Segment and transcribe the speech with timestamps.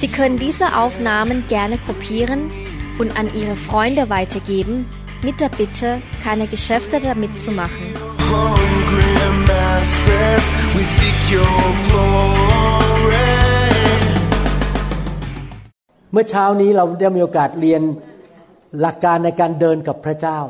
[0.00, 2.50] Sie können diese Aufnahmen gerne kopieren
[2.98, 4.86] und an Ihre Freunde weitergeben,
[5.22, 7.86] mit der Bitte, keine Geschäfte damit zu machen.
[8.32, 9.12] hungry
[9.50, 10.44] masses,
[10.74, 13.32] we seek your glory.
[16.12, 17.82] เมื่อเช้านี้เราได้มีโอกาสเรียน
[18.80, 20.40] หลักการในการเดินกับพระเจ้า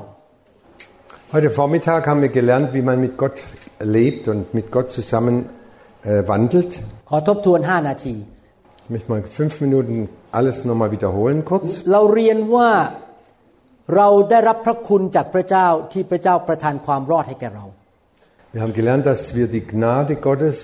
[1.34, 3.38] Heute Vormittag haben wir gelernt, wie man mit Gott
[3.96, 5.34] lebt und mit Gott zusammen
[6.10, 6.72] äh, wandelt.
[7.10, 8.14] ขอทบทวน 5 นาที
[8.90, 10.08] Ich möchte mal fünf Minuten
[10.38, 11.68] alles nochmal wiederholen kurz.
[11.92, 12.70] เราเรียนว่า
[13.96, 17.64] เราได้รับพระคุณจากพระเจ้าที่พระเจ้าประทานความรอดให้แก่เรา
[18.54, 20.58] Wir haben gelernt, dass wir die Gnade Gottes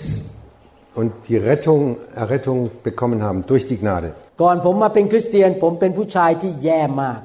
[1.00, 1.82] und die Rettung,
[2.24, 4.08] Errettung bekommen haben durch die Gnade.
[4.42, 7.20] ก่อนผมมาเป็นคริสเตียน ผมเป็นผู้ชายที่แย่มาก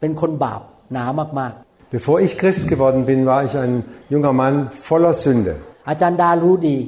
[0.00, 0.60] เป็นคนบาป
[0.92, 1.04] หนา
[1.40, 1.54] มาก
[1.98, 3.74] Bevor ich Christ geworden bin, war ich ein
[4.12, 4.56] junger Mann
[4.88, 5.54] voller Sünde.
[5.72, 6.78] ๆ อาจารย์ดารู้ดี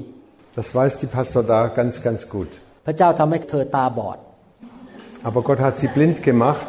[0.59, 2.51] Das weiß die Pastor da ganz, ganz gut.
[2.87, 4.19] พระเจ้าทำให้เธอตาบอด
[5.29, 6.69] Aber Gott hat sie blind gemacht,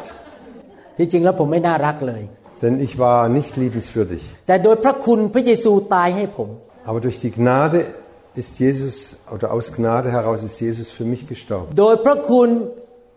[0.96, 2.22] ที่จริงแล้วผมไม่น่ารักเลย
[2.62, 4.22] denn ich war nicht liebenswürdig.
[4.46, 6.48] แต่โดยพระคุณพระเยซูตายให้ผม
[6.88, 7.78] Aber durch die Gnade
[8.42, 8.96] ist Jesus,
[9.34, 11.68] oder aus Gnade heraus ist Jesus für mich gestorben.
[11.78, 12.48] โดยพระคุณ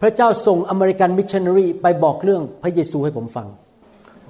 [0.02, 3.48] พระเจ้าส่งอเมริกันมิชชันนารีไปบอกเรื่องพระเยซูให้ผมฟัง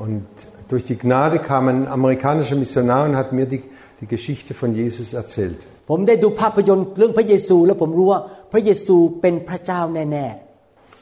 [0.03, 0.23] Und
[0.71, 3.61] durch die Gnade kam ein amerikanischer Missionar und hat mir die,
[4.03, 5.59] die Geschichte von Jesus erzählt.
[5.89, 10.27] ผมได้ดูภาพยนตร์เรื่องพระเยซู แล้วผมรู้ว่าพระเยซูเป็นพระเจ้าแน่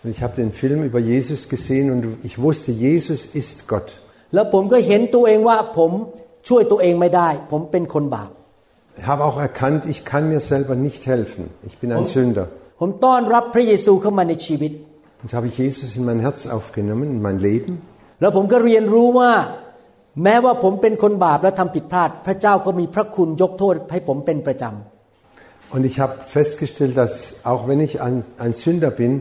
[0.04, 3.90] Und ich habe den Film über Jesus gesehen und ich wusste, Jesus ist Gott.
[4.14, 5.92] ๆ แล้วผมก็เห็นตัวเองว่าผม
[6.48, 8.32] ช่วยตัวเองไม่ได้ ผมเป็นคนบาป
[9.00, 11.44] Ich habe auch erkannt, ich kann mir selber nicht helfen.
[11.70, 12.46] Ich bin ein Sünder.
[12.80, 14.72] ผมต้อนรับพระเยซูเข้ามาในชีวิต
[15.22, 17.72] Und so habe ich Jesus in mein Herz aufgenommen, in mein Leben.
[18.22, 19.32] แล้วผมก็เรียนรู้ว่า
[20.23, 24.67] แม้ว่าผมเป็นคนบาปและทำผิดพลาด พระเจ้าก็มีพระคุณยกโทษให้ผมเป็นประจ
[25.75, 27.15] Und ich habe festgestellt, dass
[27.51, 29.13] auch wenn ich ein, ein Sünder bin,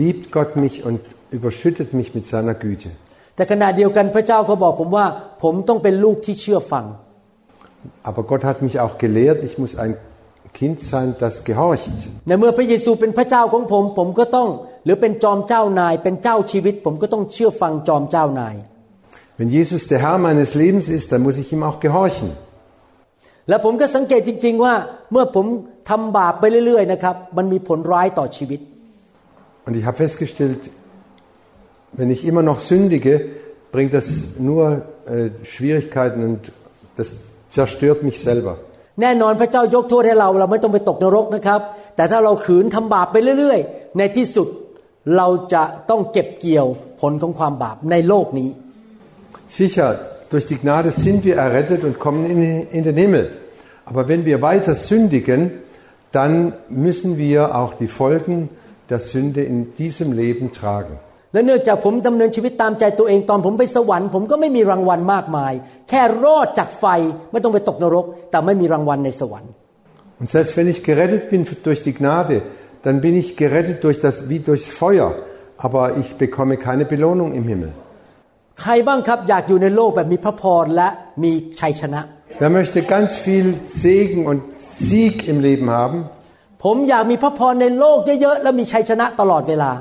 [0.00, 1.00] liebt Gott mich und
[1.36, 2.90] überschüttet mich mit seiner Güte.
[2.94, 5.06] ำแต่ขณะเดียวกันพระเจ้าก็บอกผมว่า
[5.42, 6.86] ผมต้องเป็นลูกที่เชื่อฟัง
[8.08, 9.92] Aber Gott hat mich auch gelehrt, ich muss ein
[10.60, 11.96] Kind sein, das gehorcht.
[19.37, 22.29] Wenn Jesus der Herr meines Lebens ist, dann muss ich ihm auch gehorchen.
[23.49, 24.73] และผมก็สังเกตจริง ๆ ว่า
[25.11, 25.45] เมื่อผม
[25.89, 28.59] ทำบาปไปเรื่อย ๆ นะครับ มันมีผลร้ายต่อชีวิต
[29.65, 30.61] Und ich habe festgestellt,
[31.99, 33.13] wenn ich immer noch sündige,
[33.73, 34.07] bringt das
[34.49, 34.63] nur
[35.05, 36.39] äh, Schwierigkeiten und
[36.97, 37.07] das
[37.55, 38.53] zerstört mich selber.
[39.01, 41.61] แน่นอนพระเจ้ายกโทษให้เราเราไม่ต้องไปตกนรกนะครับ
[41.95, 44.47] แต่ถ้าเราขืนทำบาปไปเรื่อย ๆ ในที่สุด
[45.17, 46.67] เราจะต้องเก็บเกี่ยว
[47.01, 48.49] ผลของความบาปในโลกนี้
[49.47, 49.99] Sicher,
[50.29, 53.31] durch die Gnade sind wir errettet und kommen in, in den Himmel.
[53.85, 55.51] Aber wenn wir weiter sündigen,
[56.11, 58.49] dann müssen wir auch die Folgen
[58.89, 60.97] der Sünde in diesem Leben tragen.
[61.33, 65.53] และเนื่องจากผมดำเนินชีวิตตามใจตัวเองตอนผมไปสวรรค์ผมก็ไม่มีรางวัลมากมาย
[65.89, 66.85] แค่รอดจากไฟ
[67.31, 69.51] ไม่ต้องไปตกนรก แต่ไม่มีรางวัลในสวรรค์
[70.19, 72.35] Und selbst wenn ich gerettet bin durch die Gnade,
[72.83, 75.09] dann bin ich gerettet durch das, wie durchs Feuer.
[75.57, 77.71] Aber ich bekomme keine Belohnung im Himmel.
[78.60, 80.88] ใครบ้างครับอยากอยู่ในโลกแบบมีพระพรและ
[81.22, 82.00] มีชัยชนะ
[82.42, 83.46] Wer möchte ganz viel
[83.82, 84.40] Segen und
[84.86, 85.98] Sieg im Leben haben?
[86.64, 89.72] ผมอยากมีพระพรในโลกเยอะๆและมีชัยชนะตลอดเวลา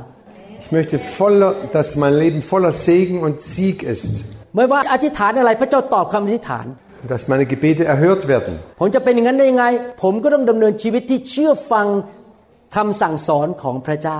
[0.63, 4.13] Ich möchte voller, dass mein Leben voller Segen und Sieg ist.
[4.55, 6.65] ไม่ว่าอธิษฐานอะไรพระเจ้าตอบคำอธิษฐาน
[7.01, 8.53] Und dass meine Gebete erhört werden.
[8.79, 9.65] ผมจะเป็นอย่างนั้นได้ยังไง
[10.03, 11.87] ผมก็ต้องดำเนินชีวิตที่เชื่อฟัง
[12.75, 14.19] คำสั่งสอนของพระเจ้า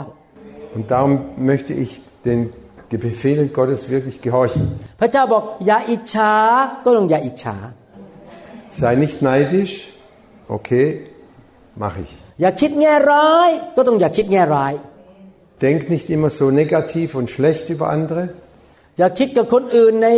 [0.76, 1.12] Und darum
[1.52, 1.90] möchte ich
[2.28, 2.40] den
[3.09, 4.65] Befehlen Gottes wirklich gehorchen.
[5.01, 6.33] พระเจ้าบอกอย่าอิจฉา
[6.85, 7.57] ก็ต้องอย่าอิจฉา
[8.81, 9.75] Sei nicht neidisch.
[10.57, 10.87] Okay,
[11.83, 12.13] mache ich.
[12.41, 14.73] อย่าคิดแง่ร้ายก็ต้องอย่าคิดแง่ร้าย
[15.65, 18.23] Denk nicht immer so negativ und schlecht über andere.
[18.99, 20.09] อย่าคิดกับคนอื่นใน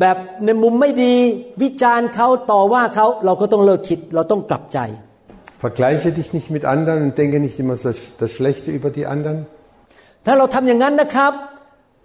[0.00, 1.14] แบบในมุมไม่ดี
[1.62, 4.80] วิจารณ์เขาต่อว่าเขาเราก็ต้องเลิกคิดเราต้องกลับใจ
[5.66, 7.88] Vergleiche dich nicht mit anderen und denke nicht immer so
[8.22, 9.38] das Schlechte über die anderen.
[10.26, 11.32] ถ้าเราทำอย่างนั้นนะครับ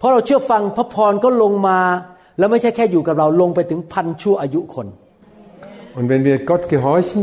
[0.00, 1.80] พราะเราเชื่อฟังพระพรก็ลงมา
[2.38, 4.88] แล้วไม่ใช่แค่อยู่กับเราลงไปถึงพันชั่วอายุคน
[5.98, 7.22] Und wenn wir Gott gehorchen,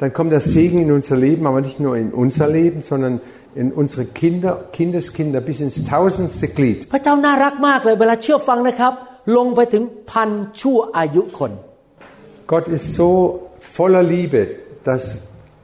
[0.00, 3.20] dann kommt der Segen in unser Leben, aber nicht nur in unser Leben, sondern
[3.54, 6.80] in unsere Kinder, Kindeskinder bis ins tausendste Glied.
[6.92, 8.92] พระเจ้าน่ารักมากเลยเวลาเชื่อฟังนะครับ
[9.36, 10.30] ลงไปถึงพัน
[10.60, 11.52] ชั่วอายุคน
[12.52, 13.08] Gott ist so
[13.76, 14.40] voller Liebe,
[14.88, 15.02] dass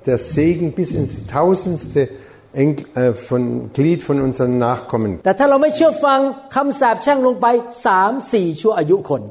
[0.09, 2.20] der Segen bis ins tausendste Enkel,
[2.57, 5.13] äh, von Glied von unseren Nachkommen.
[5.25, 6.19] แต่ถ้าเราไม่เชื่อฟัง
[6.55, 7.47] คำสาปแช่งลงไป
[7.87, 9.23] สามสี่ชั่วอายุคน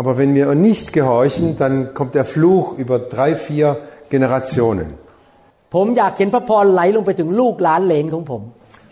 [0.00, 3.68] Aber wenn wir nicht gehorchen, dann kommt der Fluch über drei, vier
[4.14, 4.88] Generationen.
[5.74, 8.42] ผมอยากเห็นพระพรไหลลงไปถึงลูกหลานเหลนของผม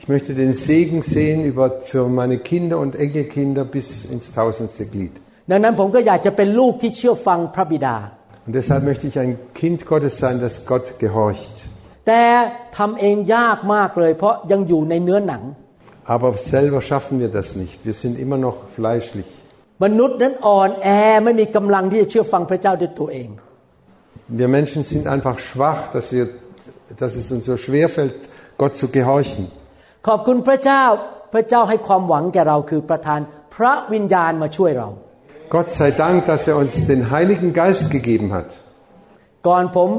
[0.00, 5.14] Ich möchte den Segen sehen über, für meine Kinder und Enkelkinder bis ins tausendste Glied.
[5.50, 7.96] ดังนั้นผมก็อยากจะเป็นลูกที่เชื่อฟังพระบิดา
[8.46, 11.56] Und deshalb möchte ich ein Kind Gottes sein, das Gott gehorcht.
[12.06, 12.22] แต่
[12.78, 15.42] ทำเองยากมากเลย เพราะยังอยู่ในเนื้อหนัง
[16.14, 17.78] Aber selber schaffen wir das nicht.
[17.86, 19.28] Wir sind immer noch fleischlich.
[19.84, 20.88] มนุษย์นั้นอ่อนแอ
[21.24, 23.28] ไม่มีกำลังที่จะเชื่อฟังพระเจ้าด้วยตัวเอง
[24.40, 26.24] Wir Menschen sind einfach schwach, dass, wir,
[27.00, 28.18] dass es uns so schwer fällt,
[28.60, 29.44] Gott zu gehorchen.
[30.08, 30.82] ขอบคุณพระเจ้า
[31.32, 33.20] พระเจ้าให้ความหวังแก่เราคือประทาน
[33.54, 34.88] พระวิญญาณมาช่วยเรา
[35.54, 38.48] Gott sei Dank, dass er uns den Heiligen Geist gegeben hat.
[39.48, 39.90] ก่อนผม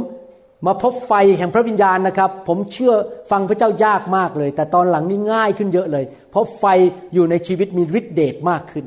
[0.65, 2.93] มาพบไฟแห่งพระวิญญาณนะครับ ผมเชื่อ
[3.31, 6.65] ฟังพระเจ้ายากมากเลย แต่ตอนหลังนี่ง่ายขึ้นเยอะเลย เพราะไฟ
[7.13, 8.85] อยู่ในชีวิตมีฤทธิเดชมากขึ้น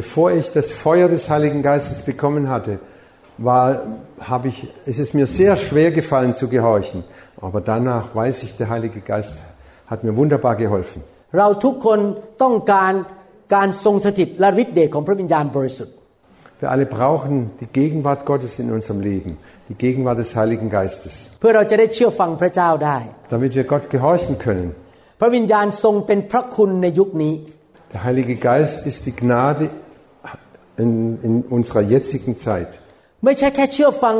[0.00, 2.72] Bevor ich das Feuer des Heiligen Geistes bekommen hatte,
[3.38, 3.66] war,
[4.20, 7.02] habe ich, es ist mir sehr schwer gefallen zu gehorchen.
[7.40, 9.34] Aber danach weiß ich, der Heilige Geist
[9.86, 11.02] hat mir wunderbar geholfen.
[11.38, 12.00] เราทุกคน
[12.42, 12.92] ต้องการ
[13.54, 15.94] การทรงสถิตและฤทธิเดชของพระวิญญาณบริสุทธิ์
[16.60, 19.32] Wir alle brauchen die Gegenwart Gottes in unserem Leben,
[19.68, 22.98] die Gegenwart des Heiligen Geistes, เพื่อเราจะได้เชื่อฟังพระเจ้าได้
[23.34, 24.68] damit wir Gott gehorchen können.
[25.20, 27.34] พระวิญญาณทรงเป็นพระคุณในยุคนี้
[27.92, 29.64] Der Heilige Geist ist die Gnade
[30.82, 30.92] in,
[31.26, 32.70] in unserer jetzigen Zeit.
[33.24, 34.16] ไม่ใช่แค่เชื่อฟัง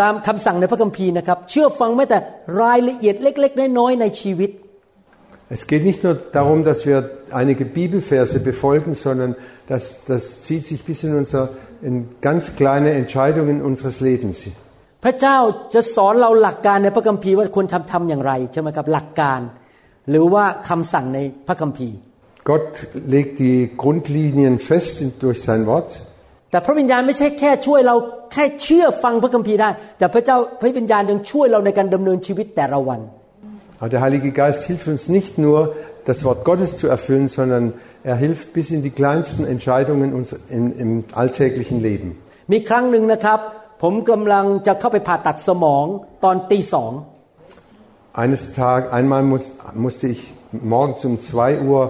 [0.00, 2.18] ตามคำสั่งในพระคัมภีร์นะครับ เชื่อฟังแม้แต่
[2.62, 4.50] รายละเอียดเล็ก ๆ น้อยๆในชีวิต
[5.50, 6.98] Es geht nicht nur darum, dass wir
[7.30, 9.34] einige Bibelverse befolgen, sondern
[9.66, 11.48] das, das zieht sich bis in, unser,
[11.88, 11.94] in
[12.26, 14.38] ganz kleine Entscheidungen unseres Lebens.
[15.04, 15.36] พระเจ้า
[15.74, 19.40] จะสอนเราหลักการในพระคัมภีร์ว่าควรทำทำอย่างไรใช่ไหมครับหลักการ
[20.10, 21.96] หรือว่าคำสั่งในพระคัมภีร์
[22.50, 22.68] Gott
[23.14, 25.90] legt die Grundlinien fest in- durch sein Wort,
[26.50, 27.96] แต่พระวิญญาณไม่ใช่แค่ช่วยเรา
[28.32, 33.00] แค่เชื่อฟังพระคัมภีร์ได้ แต่พระเจ้าพระวิญญาณยังช่วยเราในการดำเนินชีวิตแต่ละวัน
[33.80, 35.58] aber der Heilige Geist hilft uns nicht nur,
[36.10, 37.64] das Wort Gottes zu erfüllen, sondern
[38.10, 42.08] er hilft bis in die kleinsten Entscheidungen uns im, im alltäglichen Leben.
[42.52, 43.40] มีครั้งหนึ่งนะครับ
[43.82, 45.84] ผมกำลังจะเข้าไปผ่าตัดสมอง
[46.24, 46.92] ตอนตีสอง
[48.22, 49.44] Eines Tages, einmal muss,
[49.84, 50.20] musste ich
[50.74, 51.82] morgens um 2 Uhr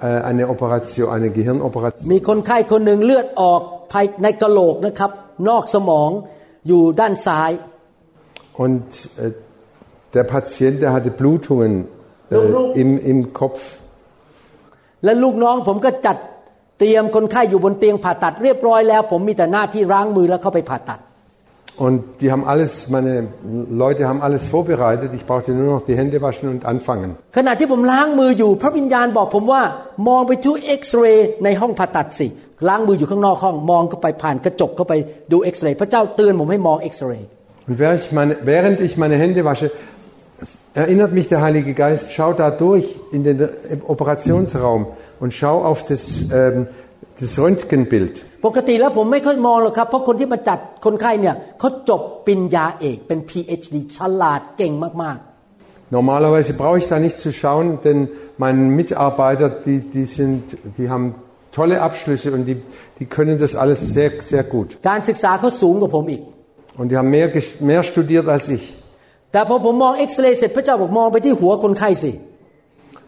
[0.00, 3.60] äh, eine Operation, eine Gehirnoperation มีคนไข้คนหนึ่งเลือดออก
[3.92, 5.10] ภายในกะโหลกนะครับ
[5.48, 6.10] นอกสมอง
[6.68, 7.50] อยู่ด้านซ้าย
[8.64, 8.88] Und
[9.18, 9.32] äh,
[10.14, 11.88] der Patient, der hatte Blutungen
[12.30, 12.36] äh,
[12.80, 13.60] im, im Kopf.
[15.03, 16.17] และลูกน้องผมก็จัด
[16.79, 20.99] เตรียมคนไข้อยู่บนเตียงผ่าตัดเรียบร้อยแล้ว ผมมีแต่หน้าที่ล้างมือแล้วเข้าไปผ่าตัด
[21.87, 23.13] Und die haben alles, meine
[23.83, 25.13] Leute haben alles vorbereitet.
[25.13, 27.11] Ich brauchte nur noch die Hände waschen und anfangen.
[27.37, 29.61] ขณะที่ผมล้างมืออยู่ พระวิญญาณบอกผมว่า
[30.07, 32.27] มองไปที่เอ็กซเรย์ในห้องผ่าตัดสิ
[32.67, 34.93] ล้างมืออยู่ข้างนอกห้องมองเข้าไปผ่านกระจกเข้าไป
[35.31, 37.29] ดูเอ็กซเรย์พระเจ้าเตือนผมให้มองเอ็กซเรย์
[37.67, 39.67] Und während ich, meine, während ich meine Hände wasche,
[40.74, 43.36] erinnert mich der Heilige Geist, schau da durch in den
[43.74, 44.86] im Operationsraum
[45.20, 46.66] und schau auf das, ähm,
[47.20, 48.14] das Röntgenbild.
[48.46, 54.72] ปกติแล้วผมไม่ค่อยมองหรอกครับ เพราะคนที่มาจัดคนไข้เนี่ยเขาจบปริญญาเอกเป็น PhD ฉลาดเก่ง
[55.04, 55.18] มาก
[55.98, 57.98] Normalerweise brauche ich da nicht zu schauen, denn
[58.38, 60.42] meine Mitarbeiter, die, die, sind,
[60.78, 61.14] die haben
[61.52, 62.56] tolle Abschlüsse und die,
[62.98, 64.68] die können das alles sehr, sehr gut.
[64.80, 66.22] ๆ การศึกษาเขาสูงกว่าผมอีก
[66.80, 68.64] Und die haben mehr, gesch- mehr studiert als ich.
[69.32, 72.12] แต่พอผมมองเอ็กซเรย์เสร็จพระเจ้าบอกมองไปที่หัวคนไข้สิ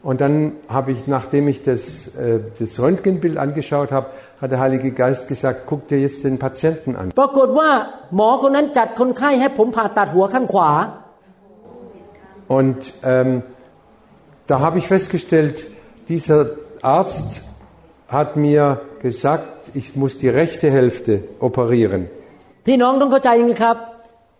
[0.09, 0.37] Und dann
[0.68, 1.83] habe ich, nachdem ich das,
[2.14, 4.06] äh, das Röntgenbild angeschaut habe,
[4.40, 7.06] hat der Heilige Geist gesagt, guck dir jetzt den Patienten an.
[7.21, 7.71] ปรากฏว่า
[8.16, 10.71] หมอคนนั้นจัดคนไข้ให้ผมผ่าตัดหัวข้างขวา
[12.59, 12.80] Und
[13.12, 13.30] ähm,
[14.50, 15.56] da habe ich festgestellt,
[16.09, 16.40] dieser
[16.83, 17.42] Arzt
[18.16, 18.62] hat mir
[19.02, 21.12] gesagt, ich muss die rechte Hälfte
[21.49, 22.02] operieren.
[22.66, 23.76] พี่น้องต้องเข้าใจนะครับ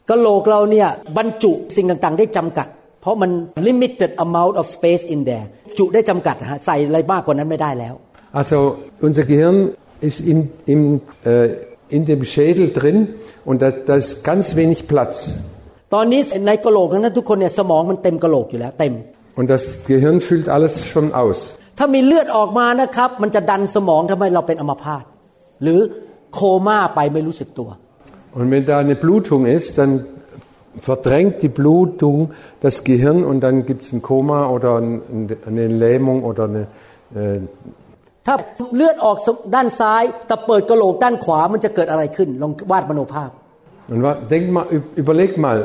[0.10, 2.68] กะโหลกเราเนี่ยบรรจุสิ่งต่างๆ ได้จำกัด
[3.02, 3.32] เพราะมัน
[3.68, 5.46] limited amount of space in there
[5.78, 7.94] จุได้จำกัดนะฮะใส่อะไรมากกว่านั้นไม่ได้แล้ว
[8.40, 8.58] Also
[9.08, 9.58] unser Gehirn
[10.08, 10.38] ist in,
[10.74, 10.82] im,
[11.32, 11.50] äh,
[11.96, 12.98] in dem Schädel drin
[13.50, 15.16] und da, da ist ganz wenig Platz.
[15.94, 18.94] ตอนนี้ในกะโหลกนั้นทุกคนเนี่ยสมองมันเต็มกะโหลกอยู่แล้วเต็ม
[19.40, 21.40] Und das Gehirn füllt alles schon aus.
[21.78, 25.04] ถ้ามีเลือดออกมานะครับ มันจะดันสมองทำให้เราเป็นอัมพาต
[25.64, 25.80] หรือ
[26.34, 27.70] โคม่าไปไม่รู้สึกตัว
[28.39, 29.93] Und wenn da eine Blutung ist, dann
[30.89, 32.19] verdrängt die Blutung
[32.61, 35.01] das Gehirn und dann gibt es ein Koma oder ein-
[35.47, 36.63] eine Lähmung oder eine,
[37.15, 37.41] äh,
[38.27, 38.37] ถ้า
[38.77, 39.17] เลือดออก
[39.55, 43.31] ด้านซ้ายแต่เปิดกระโหลกด้านขวามันจะเกิดอะไรขึ้น ลองวาดมโนภาพ
[43.93, 45.59] Und wa- denk mal, ü- überleg mal,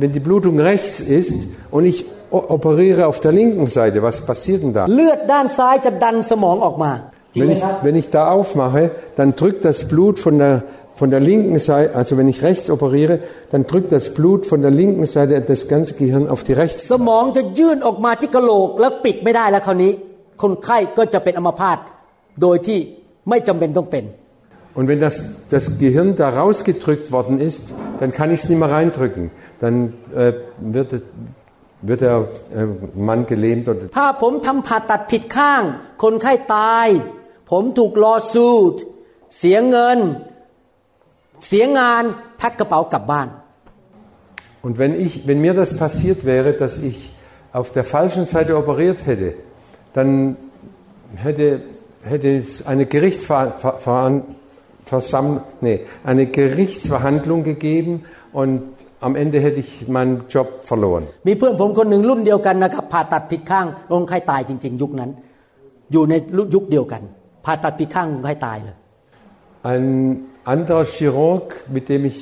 [0.00, 1.38] wenn die Blutung rechts ist
[1.74, 1.98] und ich
[2.36, 4.82] o- operiere auf der linken Seite, was passiert denn da?
[4.96, 6.92] เลือดด้านซ้ายจะดันสมองออกมา
[7.34, 8.82] จริง Wenn ไหม ich, ครับ wenn ich da aufmache,
[9.18, 10.54] dann drückt das Blut von der,
[11.00, 13.20] von der linken Seite, also wenn ich rechts operiere,
[13.52, 18.68] dann drückt das Blut von der linken Seite das ganze Gehirn auf die rechte สมองจะยื่นออกมาที่กระโหลก
[18.80, 19.92] แล้วปิดไม่ได้แล้วคราวนี้
[20.42, 21.78] คนไข้ก็จะเป็นอัมพาต
[22.42, 22.78] โดยที่
[23.28, 24.04] ไม่จำเป็นต้องเป็น
[24.78, 25.14] Und wenn das,
[25.48, 27.62] das Gehirn da rausgedrückt worden ist,
[27.98, 29.30] dann kann ich es nicht mehr reindrücken.
[29.58, 30.88] Dann äh, wird,
[31.80, 32.66] wird der äh,
[33.08, 35.62] Mann gelähmt oder ถ้าผมทำผ่าตัดผิดข้าง
[36.02, 36.88] คนไข้ตาย
[37.50, 38.74] ผมถูกลอสูด
[39.38, 39.98] เสียเงิน
[41.46, 42.02] เสียงาน
[42.38, 43.28] แพ็คกระเป๋ากลับบ้าน
[44.66, 46.96] Und wenn, ich, wenn mir das passiert wäre, dass ich
[47.52, 49.34] auf der falschen Seite operiert hätte,
[49.94, 50.36] dann
[51.14, 51.60] hätte,
[52.02, 54.24] hätte es eine, Gerichtsversammlung,
[55.60, 58.62] nee, eine Gerichtsverhandlung gegeben und
[59.00, 61.04] am Ende hätte ich meinen Job verloren.
[61.28, 65.10] มีเพื่อนผมคนหนึ่งรุ่นเดียวกันนะครับผ่าตัดผิดข้างคนไข้ตายจริง ๆ ยุคนั้น
[65.92, 66.14] อยู่ใน
[66.54, 67.02] ยุคเดียวกัน
[67.44, 68.76] ผ่าตัดผิดข้างคนไข้ตายเลย
[69.70, 69.84] Ein
[70.44, 72.18] anderer Chirurg, mit dem ich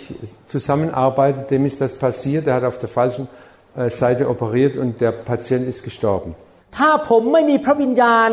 [0.46, 2.46] zusammenarbeite, dem ist das passiert.
[2.46, 3.28] Er hat auf der falschen
[3.76, 6.30] äh, Seite operiert und der Patient ist gestorben.
[6.78, 8.28] ถ้าผมไม่มีพระวิญญาณ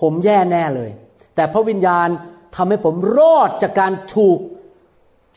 [0.00, 0.90] ผมแย่แน่เลย
[1.34, 2.08] แต่พระวิญญาณ
[2.56, 4.38] ทำให้ผมรอดจากการถูก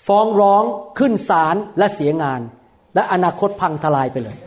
[0.08, 0.64] ฟ้องร้อง
[1.00, 2.42] ขึ้นศาลและเสียงาน
[2.96, 4.38] และอนาคตพังทลายไปเลย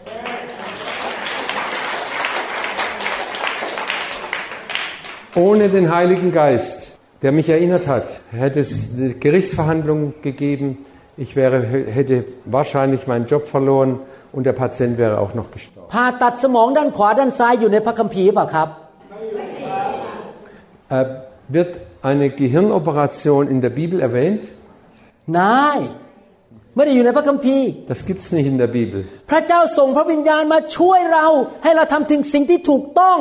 [5.36, 6.81] Ohne den Heiligen Geist,
[7.22, 10.86] der mich erinnert hat, hätte es eine Gerichtsverhandlung gegeben.
[11.16, 14.00] Ich wäre, hätte wahrscheinlich meinen Job verloren
[14.32, 15.88] und der Patient wäre auch noch gestorben.
[15.94, 18.68] ผ่าตัดสมองด้านขวาด้านซ้ายอยู่ในพระคัมภีร์เปล่าครับ
[20.90, 21.04] Äh,
[21.48, 24.42] wird eine Gehirnoperation in der Bibel erwähnt?
[25.38, 25.78] นาย
[26.74, 28.98] ไม่ได้อยู่ในพระคัมภีร์ Das gibt es nicht in der Bibel.
[29.30, 31.26] พระเจ้าส่งพระวิญญาณมาช่วยเรา
[31.62, 33.18] ให้เราทำถึงสิ่งที่ถูกต้อง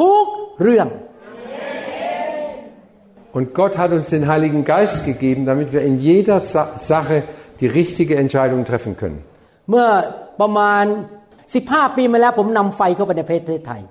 [0.00, 0.24] ทุก
[0.62, 0.88] เรื่อง
[3.34, 7.22] Und Gott hat uns den Heiligen Geist gegeben, damit wir in jeder Sa Sache
[7.60, 9.20] die richtige Entscheidung treffen können.
[9.70, 9.86] เมื่อ
[10.40, 10.84] ประมาณ
[11.40, 13.82] 15 ปีมาแล้วผมนำไฟเข้าไปในประเทศไทย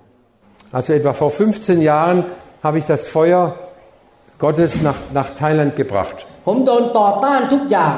[0.78, 2.18] Also etwa vor 15 Jahren
[2.66, 3.44] habe ich das Feuer
[4.44, 6.18] Gottes nach, nach Thailand gebracht.
[6.48, 7.98] ผมโดนต่อต้านทุกอย่าง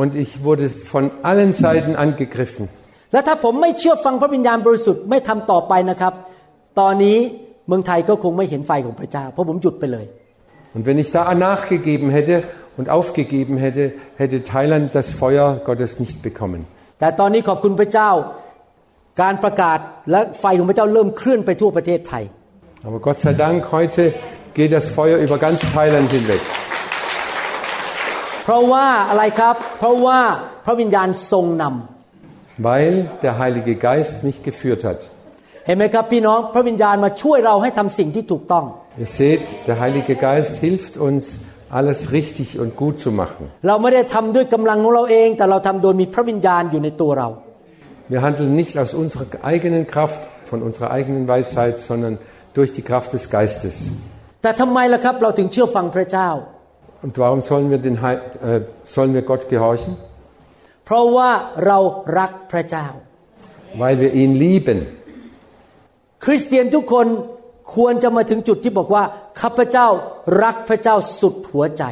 [0.00, 2.64] Und ich wurde von allen Seiten angegriffen.
[3.12, 6.12] และถ้าผมไม่เชื่อฟังพระวิญญาณบริสุทธิ์ไม่ทำต่อไปนะครับ
[6.80, 7.18] ตอนนี้
[7.49, 10.06] เ มืองไทยก็คงไม่เห็นไฟของพระเจ้า เพราะผมหยุดไปเลย
[10.74, 12.34] Und wenn ich da nachgegeben hätte
[12.78, 13.84] und aufgegeben hätte,
[14.20, 16.60] hätte Thailand das Feuer Gottes nicht bekommen.
[17.00, 18.10] แต่ตอนนี้ขอบคุณพระเจ้า
[19.22, 19.78] การประกาศ
[20.10, 22.24] และไฟของพระเจ้าเริ่มเคลื่อนไปทั่วประเทศไทย
[22.86, 24.02] Aber Gott sei Dank, heute
[24.58, 26.42] geht das Feuer über ganz Thailand hinweg.
[28.44, 30.20] เพราะว่าอะไรครับ เพราะว่า
[30.64, 32.94] พระวิญญาณทรงนำ Weil
[33.24, 35.00] der Heilige Geist mich geführt hat.
[35.66, 38.64] เห็นไหมครับพี่น้องพระวิญญาณมาช่วยเราให้ทำสิ่งที่ถูกต้อง
[39.02, 41.22] Ihr seht, der Heilige Geist hilft uns,
[41.78, 43.42] alles richtig und gut zu machen.
[43.66, 47.28] เราไม่ได้ทำด้วยกำลังของเราเอง แต่เราทำโดยมีพระวิญญาณอยู่ในตัวเรา
[48.12, 50.20] Wir handeln nicht aus unserer eigenen Kraft,
[50.50, 52.14] von unserer eigenen Weisheit, sondern
[52.56, 53.74] durch die Kraft des Geistes.
[54.42, 56.28] แต่ทำไมล่ะครับเราถึงเชื่อฟังพระเจ้า
[57.04, 58.60] Und warum sollen wir, den, Hei- äh,
[58.94, 59.92] sollen wir Gott gehorchen?
[60.86, 61.30] เพราะว่า
[61.66, 61.78] เรา
[62.18, 62.86] รักพระเจ้า
[63.82, 64.78] Weil wir ihn lieben.
[66.23, 67.07] คริสเตียนทุกคน
[67.75, 69.03] ควรจะมาถึงจุดที่บอกว่า
[69.41, 69.87] ข้าพเจ้า
[70.43, 71.85] รักพระเจ้าสุดหัวใจ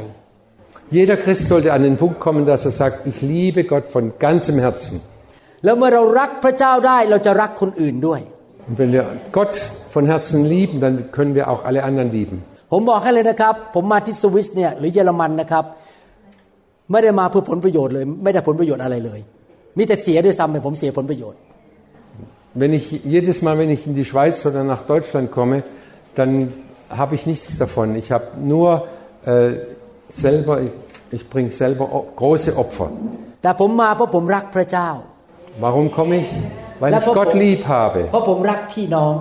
[0.97, 4.57] Jeder Christ sollte an den Punkt kommen, dass er sagt, ich liebe Gott von ganzem
[4.65, 4.95] Herzen.
[5.65, 8.21] แล้วเมื่อเรารักพระเจ้าได้เราจะรักคนอื่นด้วย
[8.67, 9.03] Und wenn wir
[9.37, 9.53] Gott
[9.93, 12.37] von Herzen lieben, dann können wir auch alle anderen lieben.
[12.71, 15.65] ผมบอกให้เลยนะครับ ผมมาที่สวิสเนี่ยหรือเยอรมันนะครับ
[16.91, 19.19] ไม่ได้มาเพื่อผลประโยชน์เลย ไม่ได้ผลประโยชน์อะไรเลย
[19.77, 21.39] มีแต่เสียด้วยซ้ำไปผมเสียผลประโยชน์
[22.60, 22.84] Wenn ich
[23.16, 25.56] jedes Mal, wenn ich in die Schweiz oder nach Deutschland komme,
[26.18, 26.30] dann
[27.00, 27.96] habe ich nichts davon.
[28.02, 28.68] Ich habe nur
[29.26, 29.50] äh,
[30.24, 30.70] selber, ich,
[31.16, 32.88] ich bringe selber o- große Opfer.
[33.42, 34.88] แต่ผมมาเพราะผมรักพระเจ้า
[35.64, 36.30] Warum komme ich?
[36.82, 39.14] Weil และ ich เพราะ Gott ผม lieb habe, เพราะผมรักพี่น้อง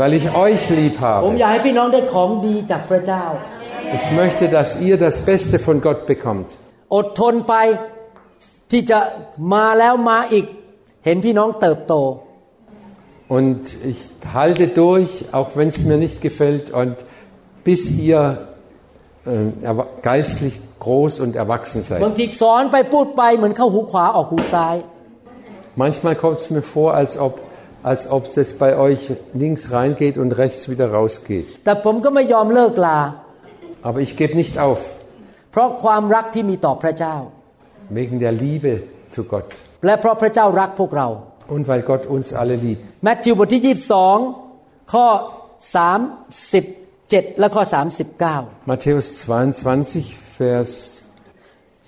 [0.00, 1.38] weil ich euch lieb ผม habe.
[1.40, 3.24] อยากให้พี่น้องได้ของดีจากพระเจ้า
[3.98, 6.48] Ich möchte, dass ihr das Beste von Gott bekommt.
[6.94, 7.54] อดทนไป
[8.70, 8.98] ที่จะ
[9.54, 10.46] มาแล้วมาอีก
[11.04, 11.94] เห็นพี่น้องเติบโต
[13.27, 13.97] und ich
[14.33, 16.95] halte durch, auch wenn es mir nicht gefällt, und
[17.63, 18.49] bis ihr
[19.25, 22.01] äh, geistlich groß und erwachsen seid.
[25.75, 27.39] Manchmal kommt es mir vor, als ob
[27.83, 31.65] als ob es bei euch links reingeht und rechts wieder rausgeht.
[33.81, 34.79] Aber ich gebe nicht auf.
[37.89, 39.53] Wegen der Liebe zu Gott
[41.42, 42.80] และเพราะพระเจ้ารักพวกเรา und weil Gott uns alle liebt.
[43.04, 45.06] แมทธิวบทที่ 22 ข้อ
[45.84, 47.62] 37 และข้อ
[48.16, 50.72] 39 Matthäus 22, Vers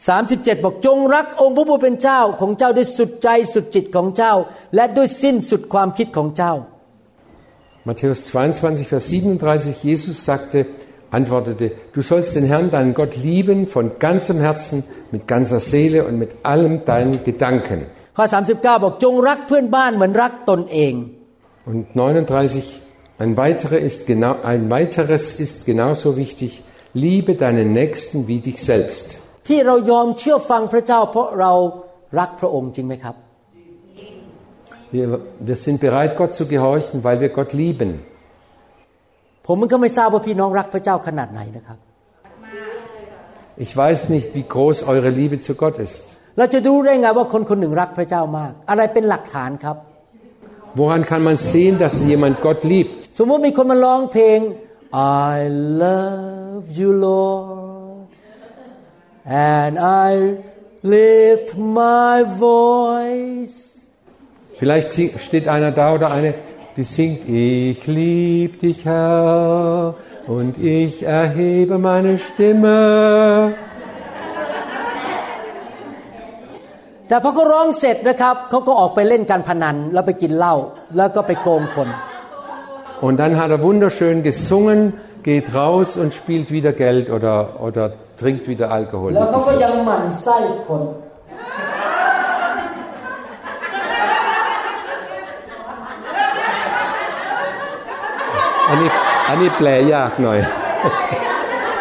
[0.09, 4.35] 37 บอกจงรักองค์พระผู้เป็นเจ้าของเจ้าด้วยสุดใจสุดจิตของเจ้า
[4.75, 6.55] และด้วยสิ้นสุดความคิดของเจ้า
[7.89, 10.67] Matthäus 22, Vers 37, Jesus sagte,
[11.11, 16.19] antwortete, du sollst den Herrn, deinen Gott lieben von ganzem Herzen, mit ganzer Seele und
[16.19, 17.87] mit allem deinen Gedanken.
[18.17, 20.95] ข้อ 39 บอกจงรักเพื่อนบ้านเหมือนรักตนเอง
[21.71, 22.81] Und 39,
[23.23, 26.51] ein, weiterer ist genau, ein weiteres ist genauso wichtig,
[26.95, 29.07] liebe deinen Nächsten wie dich selbst.
[29.49, 31.53] ที่เรายอมเชื่อฟังพระเจ้า เพราะเรา
[32.19, 33.17] รักพระองค์จริงไหมครับ
[34.97, 35.07] Wir,
[35.49, 37.91] wir sind bereit, Gott zu gehorchen, weil wir Gott lieben.
[39.47, 41.79] ผมมันก็ไม่ทราบว่าพี่น้องรักพระเจ้าขนาดไหนนะครับ
[43.65, 46.05] Ich weiß nicht, wie groß eure Liebe zu Gott ist.
[46.37, 49.77] เราจะรู้ได้ไงว่าคนคนหนึ่งรักพระเจ้ามาก อะไรเป็นหลักฐานครับ
[50.81, 52.95] Woran kann man sehen, dass jemand Gott liebt?
[53.19, 54.41] สมมติมีคนมาร้องเพลง
[55.33, 55.37] I
[55.85, 58.07] love you Lord
[59.59, 59.73] and
[60.09, 60.11] I
[60.97, 61.49] lift
[61.81, 62.15] my
[62.49, 63.57] voice
[64.61, 66.31] Vielleicht sing- steht einer da oder eine,
[66.77, 69.95] die singt, ich lieb dich Herr
[70.37, 73.55] und ich erhebe meine Stimme.
[77.09, 80.55] แต่พอเขาร้องเสร็จนะครับเขาก็ออกไปเล่นการพนัน แล้วไปกินเหล้า
[80.97, 81.91] แล้วก็ไปโกงคน
[83.07, 84.79] Und dann hat er wunderschön gesungen,
[85.23, 87.37] geht raus und spielt wieder Geld oder,
[87.67, 87.85] oder
[88.21, 89.11] trinkt wieder Alkohol.
[89.17, 90.37] แล้วเขาก็ยังหมั่นไส้
[90.69, 90.83] คน
[98.69, 98.89] อันนี้
[99.29, 100.39] อันนี้แปลยากหน่อย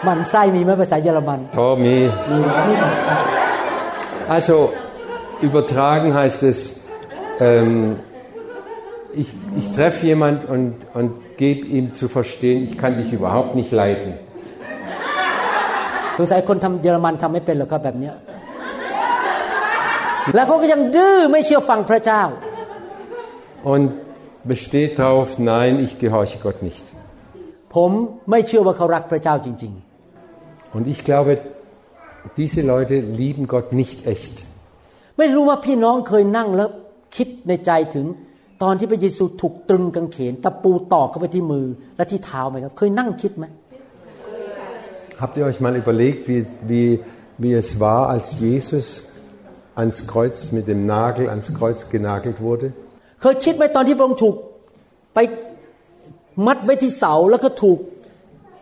[0.05, 1.97] หมั่นไส้มีไหมภาษาเยอรมัน Tommy.
[2.29, 3.15] มีอันนี้หมั่นไส้
[4.35, 4.57] Also
[5.43, 6.81] übertragen heißt es,
[7.39, 7.97] ähm,
[9.13, 13.71] ich, ich treffe jemand und, und gebe ihm zu verstehen, ich kann dich überhaupt nicht
[13.71, 14.13] leiden.
[16.21, 18.15] สงสัยคนทำเยอรมันทำไม่เป็นหรอกครับแบบเนี้ย
[20.35, 22.23] แล้วเขาก็ยังดื้อไม่เชื่อฟังพระเจ้า
[23.71, 23.87] Und
[24.53, 26.85] besteht darauf, nein, ich gehorche Gott nicht.
[27.75, 27.91] ผม
[28.31, 29.73] ไม่เชื่อว่าเขารักพระเจ้าจริง
[30.75, 31.31] Und ich glaube,
[32.37, 34.35] diese Leute lieben Gott nicht echt.
[35.14, 36.68] ๆไม่รู้ว่าพี่น้องเคยนั่งแล้ว
[37.16, 38.06] คิดในใจถึง
[38.62, 43.46] ตอนที่พระเยซูถูกตรึงกางเขนตะปูตอกเข้าไปที่มือและที่เท้าไหมครับ เคยนั่งคิดไหม
[45.22, 46.88] Habt ihr euch mal überlegt, wie, wie,
[47.38, 48.86] wie es war, als Jesus
[49.76, 52.66] ans Kreuz mit dem Nagel ans Kreuz genagelt wurde?
[53.20, 54.34] เคยคิดไหมตอนที่พระองค์ถูก
[55.14, 55.18] ไป
[56.46, 57.78] มัดไว้ที่เสาแล้วก็ถูก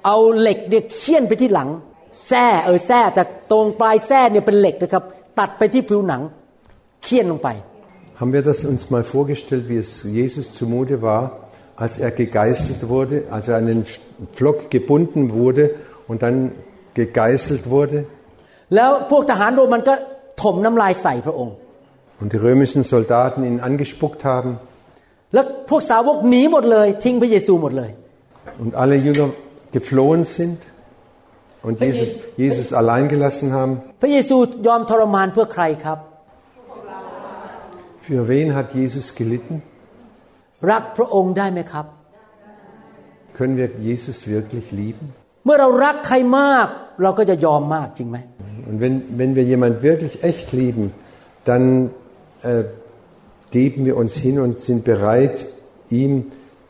[0.06, 1.68] เอาเหล็กเนี่ยเคี่ยนไปที่หลัง
[2.28, 5.04] แส้เออแส้แต่ตรงปลายแส้เนี่ยเป็นเหล็กนะครับ
[5.38, 6.22] ตัดไปที่ผิวหนัง
[7.03, 7.49] เคี่ยนลงไป
[8.19, 11.23] Haben wir das uns mal vorgestellt, wie es Jesus zumute war,
[11.83, 13.85] als er gegeißelt wurde, als er an den
[14.35, 15.63] Pflock gebunden wurde
[16.09, 16.35] und dann
[16.99, 17.97] gegeißelt wurde?
[18.75, 19.93] แล้วพวกทหารโรมันก็
[20.41, 21.55] ถมน้ำลายใส่พระองค์
[22.21, 24.51] Und die römischen Soldaten ihn angespuckt haben
[25.33, 27.91] แล้วพวกสาวกหนีหมดเลย ทิ้งพระเยซูหมดเลย
[28.63, 29.27] und alle Jünger
[29.71, 30.59] geflohen sind
[31.67, 33.81] und Jesus, Jesus allein gelassen haben.
[38.07, 39.55] Für wen hat Jesus gelitten?
[40.71, 41.85] รักพระองค์ได้ไหมครับ
[43.37, 45.05] Können wir Jesus wirklich lieben?
[45.45, 46.67] เมื่อเรารักใครมาก
[47.03, 48.17] เราก็จะยอมมากจริงไหม
[48.69, 50.85] Und wenn, wenn wir jemand wirklich echt lieben,
[51.49, 51.63] dann
[52.49, 52.63] äh,
[53.57, 55.45] geben wir uns hin und sind bereit,
[55.89, 56.11] ihm,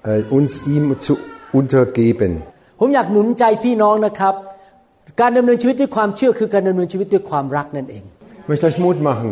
[0.04, 1.14] äh, uns ihm zu
[1.60, 2.32] untergeben.
[2.80, 4.36] ผมอยากหนุนใจพี่น้องนะครับ
[5.22, 8.04] การดำเนินชีวิตด้วยความเชื่อคือการดำเนินชีวิตด้วยความรักนั่นเอง
[8.42, 9.28] Ich möchte euch Mut machen.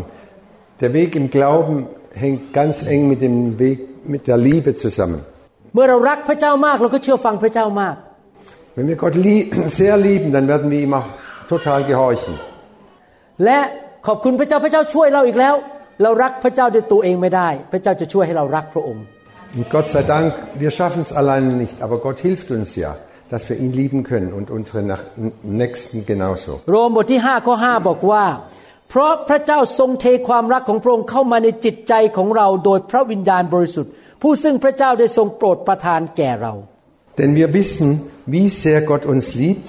[0.81, 5.21] Der Weg im Glauben hängt ganz eng mit dem Weg mit der Liebe zusammen.
[8.77, 11.05] Wenn wir Gott lieb, sehr lieben, dann werden wir ihm auch
[11.49, 12.33] total gehorchen.
[19.55, 22.97] Und Gott sei Dank, wir schaffen es alleine nicht, aber Gott hilft uns ja,
[23.29, 24.99] dass wir ihn lieben können und unsere
[25.43, 26.61] Nächsten genauso.
[26.65, 26.71] 5, 5
[28.90, 36.54] เพราะพระเจ้าทรงเทความรักของพระองค์เข้ามาในจิตใจของเราโดยพระวิญญาณบริสุทธิ์ ผู้ซึ่งพระเจ้าได้ทรงโปรดประทานแก่เรา
[37.20, 37.88] Denn wir wissen,
[38.36, 39.68] wie sehr Gott uns liebt,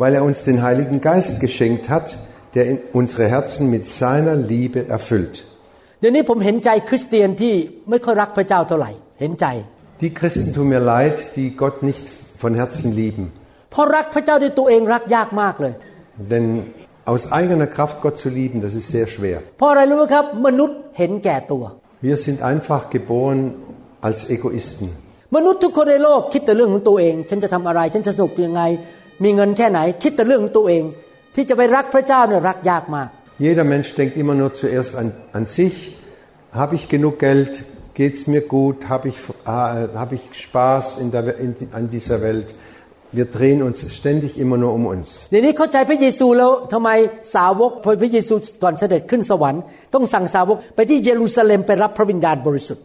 [0.00, 2.06] weil er uns den Heiligen Geist geschenkt hat,
[2.54, 5.34] der in unsere Herzen mit seiner Liebe erfüllt.
[6.00, 7.54] เดี๋ยวนี้ผมเห็นใจคริสเตียนที่
[7.90, 9.46] ไม่ค่อยรักพระเจ้าเท่าไหร่ เห็นใจ
[10.02, 12.04] Die Christen tun mir leid, die Gott nicht
[12.42, 13.24] von Herzen lieben.
[13.70, 15.72] เพราะรักพระเจ้าด้วยตัวเองรักยากมากเลย
[16.32, 16.46] Denn
[17.12, 19.38] aus eigener Kraft Gott zu lieben, das ist sehr schwer.
[19.58, 21.64] เพราะอะไรรู้ไหมครับ มนุษย์เห็นแก่ตัว
[22.08, 23.40] Wir sind einfach geboren
[24.06, 24.86] als Egoisten.
[25.36, 28.62] มนุษย์ทุกคนในโลกคิดแต่เรื่องของตัวเอง ฉันจะทำอะไร ฉันจะสนุกยังไง
[29.24, 30.84] มีเงินแค่ไหน คิดแต่เรื่องของตัวเอง
[31.34, 33.08] ที่จะไปรักพระเจ้าเนี่ยรักยากมาก
[33.46, 35.76] Jeder Mensch denkt immer nur zuerst an, an sich.
[36.52, 37.52] Habe ich genug Geld?
[37.94, 38.88] Geht es mir gut?
[38.88, 39.50] Habe ich, äh,
[40.02, 42.48] hab ich Spaß in der, in, an dieser Welt?
[43.18, 45.08] Wir drehen uns ständig immer nur um uns.
[45.30, 46.90] เดี๋ยวนี้เข้าใจพระเยซูแล้วทำไม
[47.34, 49.62] สาวกพอพระเยซูก่อนเสด็จขึ้นสวรรค์
[49.94, 52.84] ต้องสั่งสาวกไปที่เยรูซาเล็มไปรับพระวิญญาณบริสุทธิ์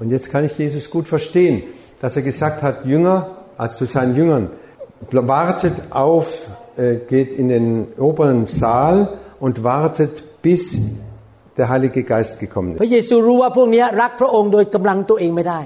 [0.00, 1.54] Und jetzt kann ich Jesus gut verstehen,
[2.00, 3.16] dass er gesagt hat, Jünger,
[3.62, 4.44] als zu seinen Jüngern,
[5.10, 6.26] wartet auf,
[6.76, 7.66] äh, geht in den
[7.98, 10.62] oberen Saal und wartet, bis
[11.58, 12.92] der Heilige Geist gekommen พระ ist.
[12.92, 15.60] เยซูรู้ว่าพวกนี้รักพระองค์โดยกำลังตัวเองไม่ได้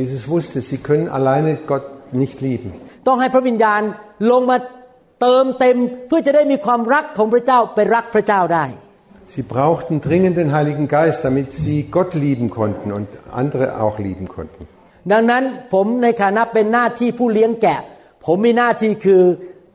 [0.00, 1.86] Jesus wusste, sie können alleine Gott
[2.22, 2.70] nicht lieben.
[3.06, 3.80] ต้องให้พระวิญญาณ
[4.30, 4.56] ลงมา
[5.20, 8.66] เติมเต็มเพื่อจะได้มีความรักของพระเจ้าไปรักพระเจ้าได้
[9.34, 13.06] Sie brauchten dringend den Heiligen Geist, damit sie Gott lieben konnten und
[13.40, 14.62] andere auch lieben konnten.
[15.12, 17.80] ดังนั้นผมในฐานะเป็นหน้าที่ผู้เลี้ยงแกะ
[18.26, 19.20] ผมมีหน้าที่คือ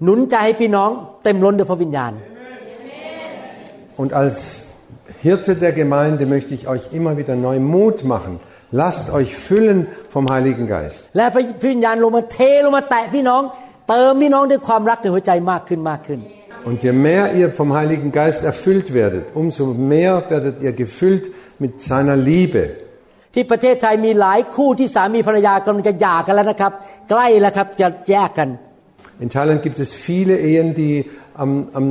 [0.04, 0.90] หนุนใจให้พี่น้อง
[1.24, 2.14] เต็มล้นด้วยพระวิญญาณ
[4.02, 4.38] Und als
[5.26, 8.34] Hirte der Gemeinde möchte ich euch immer wieder neu Mut machen.
[8.82, 9.80] Lasst euch füllen
[10.14, 11.00] vom Heiligen Geist.
[11.18, 13.42] และพระวิญญาณลงมาเทลงมาแตะพี่น้อง
[13.90, 16.20] เติมพี่น้องด้วยความรักในหัวใจมากขึ้นมากขึ้น
[16.68, 19.64] Und je mehr ihr vom Heiligen Geist erfüllt werdet, umso
[19.94, 21.26] mehr werdet ihr gefüllt
[21.64, 22.64] mit seiner Liebe.
[23.34, 26.72] ที่ประเทศไทยมีหลายคู่ที่สามีภรรยากำลังจะหย่ากันแล้วนะครับ
[27.10, 28.50] ใกล้แล้วครับจะแยกกัน
[29.24, 30.96] In Thailand gibt es viele Ehen, die
[31.44, 31.88] am, am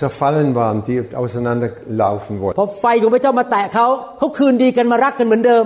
[0.00, 2.56] zerfallen waren, die auseinanderlaufen พ wollten.
[2.62, 3.86] อไฟของพระเจ้ามาแตะเขา
[4.18, 5.64] เขาคืนดีกันมารักกันเหมือนเดิม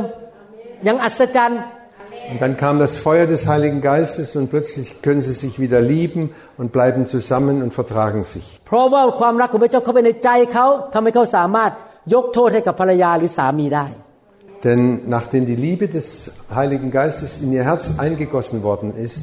[0.89, 1.63] ยังอัศจรรย์
[2.31, 6.23] Und dann kam das Feuer des Heiligen Geistes und plötzlich können sie sich wieder lieben
[6.57, 8.47] und bleiben zusammen und vertragen sich.
[8.67, 11.71] เพราะว่าความรักของพระเจ้าเข้าไปในใจเขาทำให้เขาสามารถ
[12.15, 13.87] ยกโทษให้กับภรรยาหรือสามีได้
[14.65, 14.81] Denn
[15.17, 16.07] nachdem die Liebe des
[16.59, 19.19] Heiligen Geistes in ihr Herz eingegossen worden ist,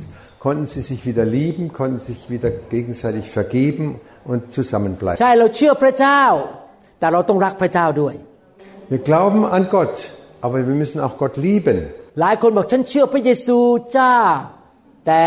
[0.45, 3.85] konnten sie sich wieder lieben, konnten sich wieder gegenseitig vergeben
[4.31, 5.19] und zusammenbleiben.
[5.21, 6.23] ใช่เราเชื่อพระเจ้า
[6.99, 8.15] แต่เราต้องรักพระเจ้าด้วย
[8.91, 9.95] Wir glauben an Gott,
[10.45, 11.77] aber wir müssen auch Gott lieben.
[12.21, 13.57] หลายคนบอกฉันเชื่อพระเยซู
[13.97, 14.13] จ้า
[15.05, 15.21] แต่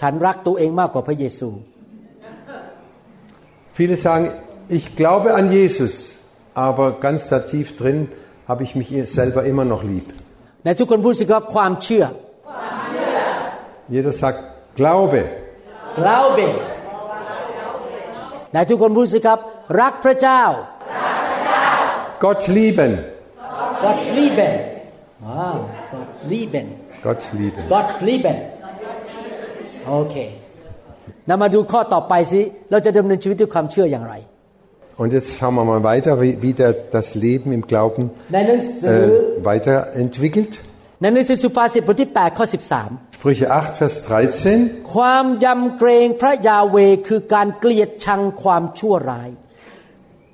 [0.00, 1.48] ฉันรักตัวเองมากกว่าพระเยซู
[3.78, 4.24] Viele sagen,
[4.78, 5.94] ich glaube an Jesus,
[6.66, 7.98] aber ganz da tief drin
[8.50, 10.06] habe ich mich selber immer noch lieb.
[10.64, 12.04] ในทุกคนพูดสิครับความเชื่อ
[13.94, 14.40] Jeder sagt
[14.78, 15.20] Glaube.
[15.98, 16.46] Glaube
[18.52, 19.38] ไหนทุกคนพูดสิครับ
[19.80, 20.42] รักพระเจ้า
[22.24, 22.92] Gott lieben.
[23.84, 24.54] Gott lieben
[25.26, 25.56] ว้าว
[25.92, 26.66] Gott lieben
[27.06, 27.64] Gott lieben.
[27.74, 28.38] Gott lieben
[29.88, 30.16] โอเค
[31.28, 34.14] นามาดูข้อต่อไปสิเราจะดำเนินชีวิตด้วยความเชื่ออย่างไร
[35.02, 39.02] Und jetzt schauen wir mal weiter, wie, wie der, das Leben im Glauben ในหนังสือ
[39.40, 40.52] äh, weiterentwickelt.
[41.00, 43.96] ในหนังสือสุภาษิตบทที่8ข้อ13 Sprüche 8, Vers
[44.44, 44.94] 13.
[44.94, 46.76] ความยำเกรงพระยาเว
[47.08, 49.30] คือการเกลียดชังความชั่วร้าย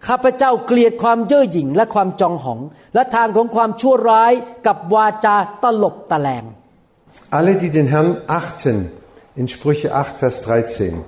[0.07, 2.61] ข้าพเจ้าเกลียดความเย่อหยิ่งและความจองหอง
[2.95, 4.33] และทางของความชั่วร้าย
[4.67, 6.45] กับวาจาตลบตะแลง
[7.39, 8.91] Alle, die den Herrn achten,
[9.37, 11.05] in Sprüche 8, Vers 13.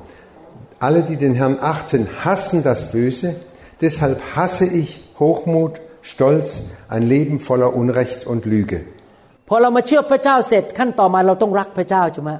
[0.79, 3.35] Alle, die den Herrn achten, hassen das Böse.
[3.81, 8.81] Deshalb hasse ich Hochmut, Stolz, ein Leben voller Unrecht und Lüge.
[9.49, 12.31] พอเรามาเชื่อพระเจ้าเสร็จขั้นต่อมาเราต้องรักพระเจ้าใช่ไหม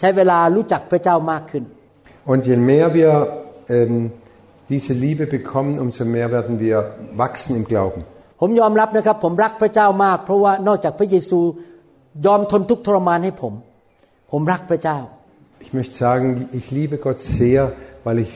[0.00, 1.64] ใช้เวลารู้จักพระเจ้ามากขึ้น
[2.30, 3.12] Und je mehr wir
[3.76, 3.94] ähm,
[4.68, 6.76] diese Liebe bekommen, umso mehr werden wir
[7.22, 8.02] wachsen im Glauben.
[8.40, 11.40] ผมยอมรับนะครับ ผมรักพระเจ้ามาก เพราะว่านอกจากพระเยซู
[12.26, 13.52] ยอมทนทุกข์ทรมานให้ผม
[14.30, 14.98] ผมรักพระเจ้า
[15.64, 16.26] Ich möchte sagen,
[16.58, 17.60] ich liebe Gott sehr,
[18.06, 18.32] weil ich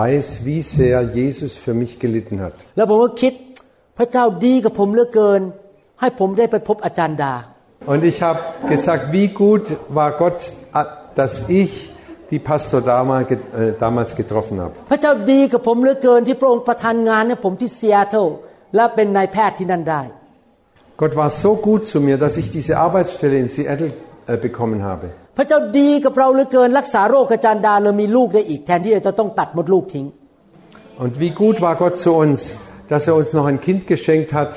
[0.00, 2.54] weiß, wie sehr Jesus für mich gelitten hat.
[2.76, 3.32] แล้วผมก็คิด
[3.98, 5.40] พระเจ้าดีกับผมเหลือเกิน
[6.00, 7.34] ให้ผมได้ไปพบอาจารย์ดา
[7.92, 8.40] Und ich habe
[8.74, 9.64] gesagt, wie gut
[9.98, 10.38] war Gott,
[11.18, 11.72] dass ich
[12.32, 13.36] die Pastor damals, äh,
[13.84, 14.72] damals getroffen habe.
[14.90, 18.26] พระเจ้าดีกับผมเหลือเกินที่พระองค์ประทานงานให้ผมที่ซีแอตเทิล
[18.74, 20.02] และเป็นนายแพทย์ที่นั่นได้
[21.00, 23.90] Gott war so gut zu mir, dass ich diese Arbeitsstelle in Seattle
[24.32, 25.06] äh, bekommen habe.
[25.38, 30.06] พระเจ้าดีกับเราเหลือเกิน รักษาโรคอาจารย์ดาเลยมีลูกได้อีกแทนที่จะต้องตัดมดลูกทิ้ง
[31.04, 32.40] Und wie gut war Gott zu uns,
[32.92, 34.52] dass er uns noch ein Kind geschenkt hat,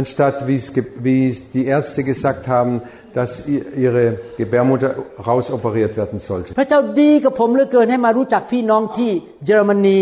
[0.00, 2.72] anstatt wie es ge- wie es die Ärzte gesagt haben,
[3.18, 4.04] dass i- ihre
[4.40, 4.90] Gebärmutter
[5.28, 6.50] rausoperiert werden sollte.
[6.58, 9.10] พระเจ้าดีกับผมเหลือเกินให้มารู้จักพี่น้องที่
[9.44, 10.00] เยอรมนี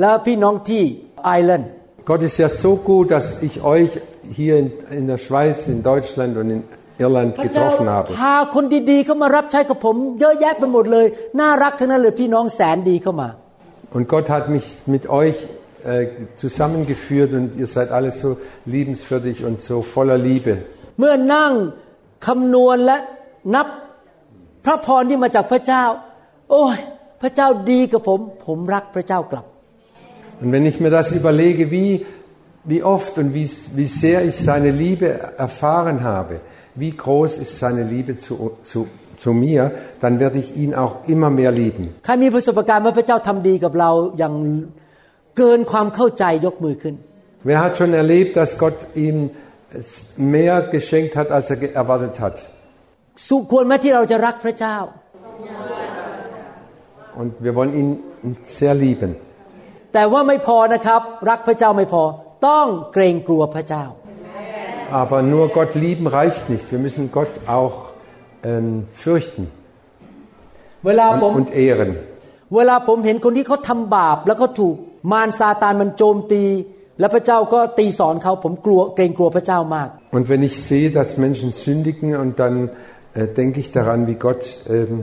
[0.00, 0.82] แล้วพี่น้องที่
[1.24, 1.70] ไอร์แลนด์
[2.08, 3.90] Gott ist ja so gut, dass ich euch
[4.38, 4.66] hier in,
[4.98, 6.60] in der Schweiz, in Deutschland und in
[7.04, 8.06] Irland พระเจ้า getroffen habe.
[8.20, 11.06] พาคนดีๆเข้ามารับใช้กับผม เยอะแยะไปหมดเลย
[11.40, 13.28] น่ารักทั้งนั้นเลยพี่น้องแสนดีเข้ามา
[13.96, 15.36] Und Gott hat mich mit euch
[15.92, 16.06] äh,
[16.42, 18.28] zusammengeführt und ihr seid alle so
[18.74, 20.54] liebenswürdig und so voller Liebe.
[20.98, 21.52] เมื่อนั่ง
[22.26, 22.98] คำนวณและ
[23.54, 23.66] นับ
[24.64, 25.84] พระพรที่มาจากพระเจ้า
[26.50, 26.78] โอ้ย
[27.22, 29.46] พระเจ้าดีกับผม ผมรักพระเจ้ากลับ
[30.42, 32.06] Und wenn ich mir das überlege, wie,
[32.64, 33.48] wie oft und wie,
[33.78, 36.40] wie sehr ich seine Liebe erfahren habe,
[36.74, 41.30] wie groß ist seine Liebe zu, zu, zu mir, dann werde ich ihn auch immer
[41.30, 41.84] mehr lieben.
[42.04, 44.34] ใครมีประสบการณ์ว่าพระเจ้าทำดีกับเราอย่าง
[45.36, 46.94] เกินความเข้าใจยกมือขึ้น
[47.48, 49.30] Wer hat schon erlebt, dass Gott ihm es
[50.34, 52.36] mehr geschenkt hat, als er ge- erwartet hat?
[53.28, 54.76] สุควรไหมที่เราจะรักพระเจ้า
[57.20, 57.88] Und wir wollen ihn
[58.58, 59.10] sehr lieben.
[59.94, 61.00] แต่ว่าไม่พอนะครับ
[61.30, 62.02] รักพระเจ้าไม่พอ
[62.48, 63.84] ต้องเกรงกลัวพระเจ้า
[65.02, 66.64] Aber nur Gott lieben reicht nicht.
[66.74, 67.76] Wir müssen Gott auch
[68.50, 68.68] ähm,
[69.04, 69.42] fürchten
[70.86, 71.90] เวลาผม und, und ehren.
[72.56, 74.76] เวลาผมเห็นคนที่เขาทำบาป แล้วก็ถูก
[75.12, 76.42] มารซาตานมันโจมตี
[76.99, 82.55] แล้วพระเจ้าก็ตีสอนเขาผมกลัวเกรงกลัวพระเจ้ามาก Und wenn ich sehe, dass Menschen sündigen und dann
[83.19, 84.43] äh, denke ich daran, wie Gott
[84.75, 84.93] ähm,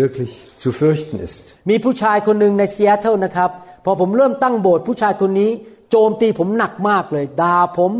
[0.00, 0.32] wirklich
[0.62, 1.42] zu fürchten ist.
[1.70, 3.50] มีผู้ชายคนหนึ่งในซีแอตเทิลนะครับ
[3.84, 5.50] พอผมเริ่มตั้งโบสถ์ผู้ชายคนนี้
[5.90, 7.92] โจมตีผมหนักมากเลยด่าผม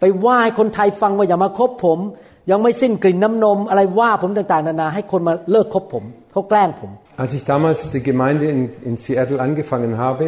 [0.00, 1.98] ไปว่าให้คนไทยฟังว่าอย่ามาคบผม
[2.50, 6.90] ยังไม่สิ้นกลิ่นน้ำนมอะไรว่าผมต่างๆนานาให้คนมาเลิกคบผมเขาแกล้งผม
[7.22, 10.24] Als ich damals die Gemeinde in, in Seattle angefangen habe,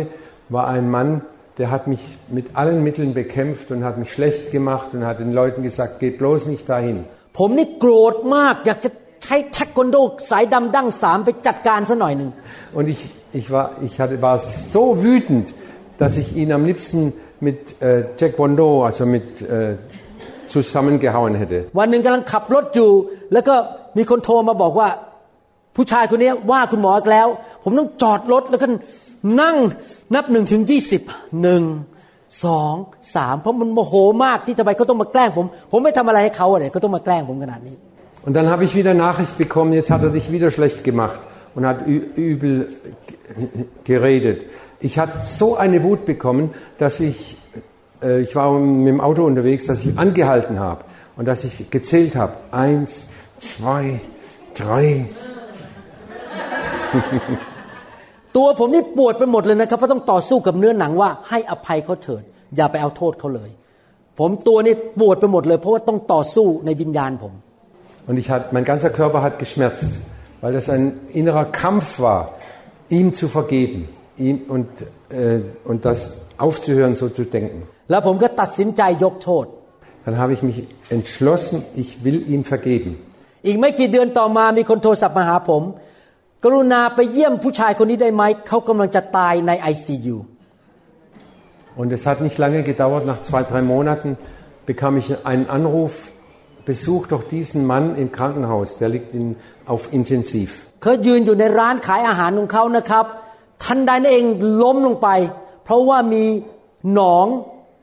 [0.57, 1.11] war ein Mann,
[1.60, 5.34] der hat mich mit allen Mitteln bekämpft und hat mich schlecht gemacht und hat den
[5.34, 6.98] Leuten gesagt, geht bloß nicht dahin.
[7.38, 8.90] ผมนี่โกรธมากอยากจะ
[9.24, 9.98] ใช้เทควันโด
[10.32, 12.30] สายดำดั้งสามไปจัดการซะหน่อยหนึ่ง
[12.78, 13.02] Und ich,
[13.40, 14.38] ich, war, ich hatte, war
[14.74, 15.46] so wütend,
[16.02, 17.00] dass ich ihn am liebsten
[17.48, 19.76] mit äh, Jack Bondo, also mit äh,
[20.54, 21.58] zusammengehauen hätte.
[21.80, 22.92] วันหนึ่งกำลังขับรถอยู่
[23.34, 23.56] แล้วก็
[23.98, 24.90] มีคนโทรมาบอกว่า
[25.76, 27.28] ผู้ชายคนนี้ว่าคุณหมออีกแล้ว
[27.64, 28.68] ผมต้องจอดรถแล้วก็
[29.42, 29.56] นั่ง
[30.16, 31.02] นับหนึ่งถึงยี่สิบ
[31.42, 31.64] หนึ่ง
[32.46, 32.74] สอง
[33.16, 33.94] สามเพราะมันโมโห
[34.26, 37.78] มากที่ทำไมเขาต้องมาแกล้งผม ผมไม่ทำอะไรให้เขาอะไรเขาต้องมาแกล้งผมขนาดนี้
[38.28, 41.20] Und dann habe ich wieder Nachricht bekommen, jetzt hat er dich wieder schlecht gemacht
[41.56, 42.54] und hat ü- übel
[43.08, 44.40] g- geredet.
[44.88, 46.46] Ich hatte so eine Wut bekommen,
[46.80, 47.38] dass ich,
[48.02, 50.82] äh, ich war mit dem Auto unterwegs, dass ich angehalten habe
[51.18, 52.34] und dass ich gezählt habe.
[52.52, 52.90] Eins,
[53.40, 53.84] zwei,
[54.56, 55.06] drei.
[58.36, 62.24] ตัวผมนี่ปวดไปหมดเลยนะครับเพราะต้องต่อสู้กับเนื้อหนังว่าให้อภัยเขาเถิด
[62.56, 63.50] อย่าไปเอาโทษเขาเลย
[64.20, 67.34] ผมตัวนี่ปวดไปหมดเลย เพราะว่าต้องต่อสู้ในวิญญาณผม
[68.08, 69.86] Und ich hat, mein ganzer Körper hat geschmerzt,
[70.42, 70.84] weil das ein
[71.20, 72.22] innerer Kampf war,
[72.98, 73.82] ihm zu vergeben
[74.18, 74.68] ihm und,
[75.10, 77.60] äh, und das aufzuhören, so zu denken.
[77.92, 79.46] แล้วผมก็ตัดสินใจยกโทษ
[80.06, 80.60] Dann habe ich mich
[80.98, 82.92] entschlossen, ich will ihm vergeben.
[83.48, 85.64] อีกไม่กี่เดือนต่อมามีคนโทรศัพท์มาหาผม
[86.45, 90.17] กรุณาไปเยี่ยมผู้ชายคนนี้ได้ไหมเขากำลังจะตายใน ICU
[91.81, 94.09] Und es hat nicht lange gedauert, nach zwei, drei Monaten
[94.67, 95.93] bekam ich einen Anruf,
[96.71, 99.27] besuch doch diesen Mann im Krankenhaus, der liegt in,
[99.73, 100.51] auf Intensiv.
[100.83, 103.05] เขายืนอยู่ในร้านขายอาหารของเขานะครับ
[103.65, 104.25] ทันใดนั่นเอง
[104.63, 105.09] ล้มลงไป
[105.65, 106.25] เพราะว่ามี
[106.95, 107.27] หนอง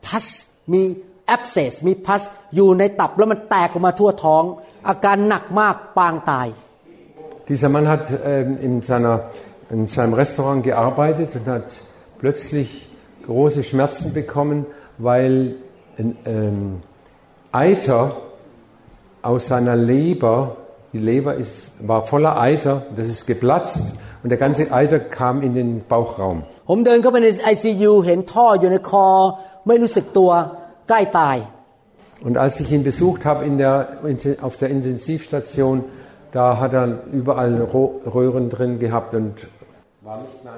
[0.06, 0.26] พัส
[0.72, 0.82] มี
[1.26, 2.22] แอปเซสมีพัส
[2.54, 4.42] อยู่ในตับแล้วมันแตกออกมาทั่วท้อง
[4.88, 6.48] อาการหนักมากปางตาย
[7.49, 9.31] Dieser Mann hat ähm, in, seiner,
[9.69, 11.65] in seinem Restaurant gearbeitet und hat
[12.19, 12.87] plötzlich
[13.25, 14.65] große Schmerzen bekommen,
[14.97, 15.55] weil
[15.97, 16.81] ein ähm,
[17.51, 18.17] Eiter
[19.21, 20.57] aus seiner Leber,
[20.93, 25.53] die Leber ist, war voller Eiter, das ist geplatzt und der ganze Eiter kam in
[25.53, 26.43] den Bauchraum.
[26.69, 29.07] ผมเดินเข้าไปใน ICU เห็นท่ออยู่ในคอ
[29.67, 30.31] ไม่รู้สึกตัว
[30.87, 31.37] ใกล้ตาย
[32.25, 33.73] Und als ich ihn besucht habe in der,
[34.41, 35.83] auf der Intensivstation,
[36.35, 36.85] da hat er
[37.19, 39.33] überall Ro- Röhren drin gehabt und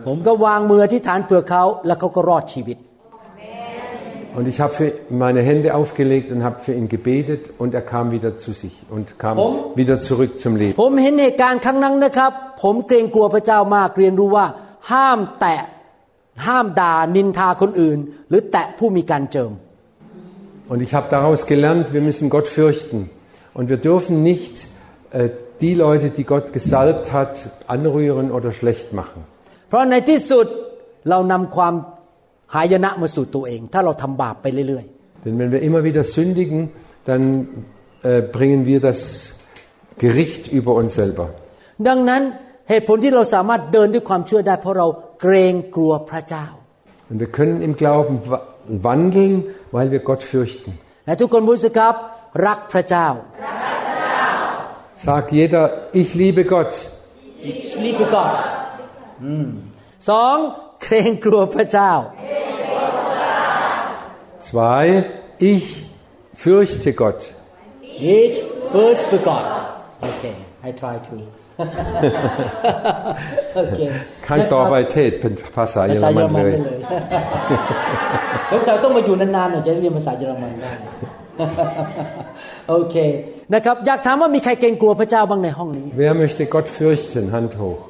[0.08, 2.78] ผมก็วางมือที่ฐานเผื่อเขาแล้วเขาก็รอดชีวิต
[4.38, 8.12] Und ich habe für meine Hände aufgelegt und habe für ihn gebetet und er kam
[8.12, 9.56] wieder zu sich und kam Warum?
[9.80, 10.76] wieder zurück zum Leben.
[10.82, 12.32] ผมเห็นเหตุการณ์ครั้งนั้นนะครับ
[12.64, 14.46] ผมเกรงกลัวพระเจ้ามากเรียนรู้ว่า
[14.92, 15.62] ห้ามแตะ
[16.48, 19.52] ห้ามด่านินทาคนอื่น หรือแตะผู้มีการเจิม
[20.72, 23.00] Und ich habe daraus gelernt, wir müssen Gott fürchten.
[23.58, 24.56] Und wir dürfen nicht
[25.12, 25.30] äh,
[25.64, 27.34] die Leute, die Gott gesalbt hat,
[27.76, 29.20] anrühren oder schlecht machen.
[29.70, 30.46] เพราะในที่สุด
[31.10, 31.74] เรานำความ
[32.56, 34.86] หายนะมาสู่ตัวเอง ถ้าเราทำบาปไปเรื่อย
[35.26, 36.60] Denn wenn wir immer wieder sündigen,
[37.10, 37.24] dann
[38.10, 39.00] äh, bringen wir das
[40.04, 41.26] Gericht über uns selber.
[41.58, 42.22] ๆ ดังนั้น
[42.70, 44.88] เหตุผลที่เราสามารถเดินด้วยความเชื่อได้ เพราะเรา
[45.22, 46.48] เกรงกลัวพระเจ้า
[47.12, 48.44] Und wir können im Glauben wa-
[48.88, 49.34] wandeln,
[49.76, 50.70] weil wir Gott fürchten.
[51.06, 51.96] และทุกคนพูดสิครับ
[52.48, 53.08] รักพระเจ้า
[55.06, 55.64] Sagt jeder,
[56.02, 56.74] ich liebe Gott.
[57.84, 58.32] รีบไปก่อน
[59.24, 59.48] อืม
[60.10, 60.36] สอง
[60.82, 61.92] เกรงกลัวพระเจ้า
[64.48, 64.86] Zwei,
[65.52, 65.66] ich
[66.42, 67.20] fürchte Gott.
[68.18, 68.38] each
[68.72, 69.46] first for God
[70.10, 70.36] okay
[70.68, 71.16] I try to
[73.56, 73.80] โอเค
[74.28, 76.80] ขั้นต่อไปเทศเป็นภาษาเยอร ภาษาเย มั อน รมัน เลย ไปเลย
[78.52, 80.72] สงสัยต้องมาอยู่นานๆหน่อยจะได้เรียนภาษาเยอรมันได้
[82.70, 82.96] โ อเค
[83.55, 87.25] นะครับอยากถามว่ามีใครเกรงกลัวพระเจ้าบ้างในห้องนี้ Wer möchte Gott fürchten?
[87.35, 87.81] Hand hoch.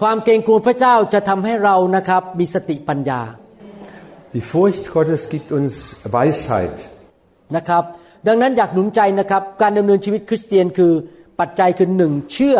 [0.00, 3.20] ความเกรงกลัวพระเจ้าจะทำให้เรานะครับมีสติปัญญา
[4.34, 5.74] Die Furcht Gottes gibt uns
[6.16, 6.76] Weisheit.
[7.56, 7.84] นะครับ
[8.26, 10.92] ดังนั้นอยากหนุนใจนะครับการดำเนินชีวิตคริสเตียนคือ
[11.40, 12.58] ปัจจัยคือหนึ่งเชื่อ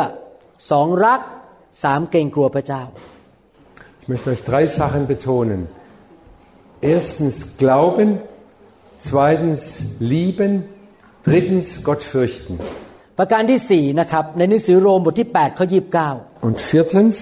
[0.70, 1.20] สองรัก
[1.84, 2.82] สามเกรงกลัวพระเจ้า
[4.02, 5.60] Ich möchte euch drei Sachen betonen.
[6.94, 8.08] Erstens Glauben,
[9.08, 9.62] zweitens
[10.00, 10.52] Lieben,
[11.26, 12.54] drittens Gott fürchten.
[13.18, 15.66] ประการที่สี่นะครับในหนังสือโรมบทที่8ข้อ
[16.06, 17.16] 29 Und viertens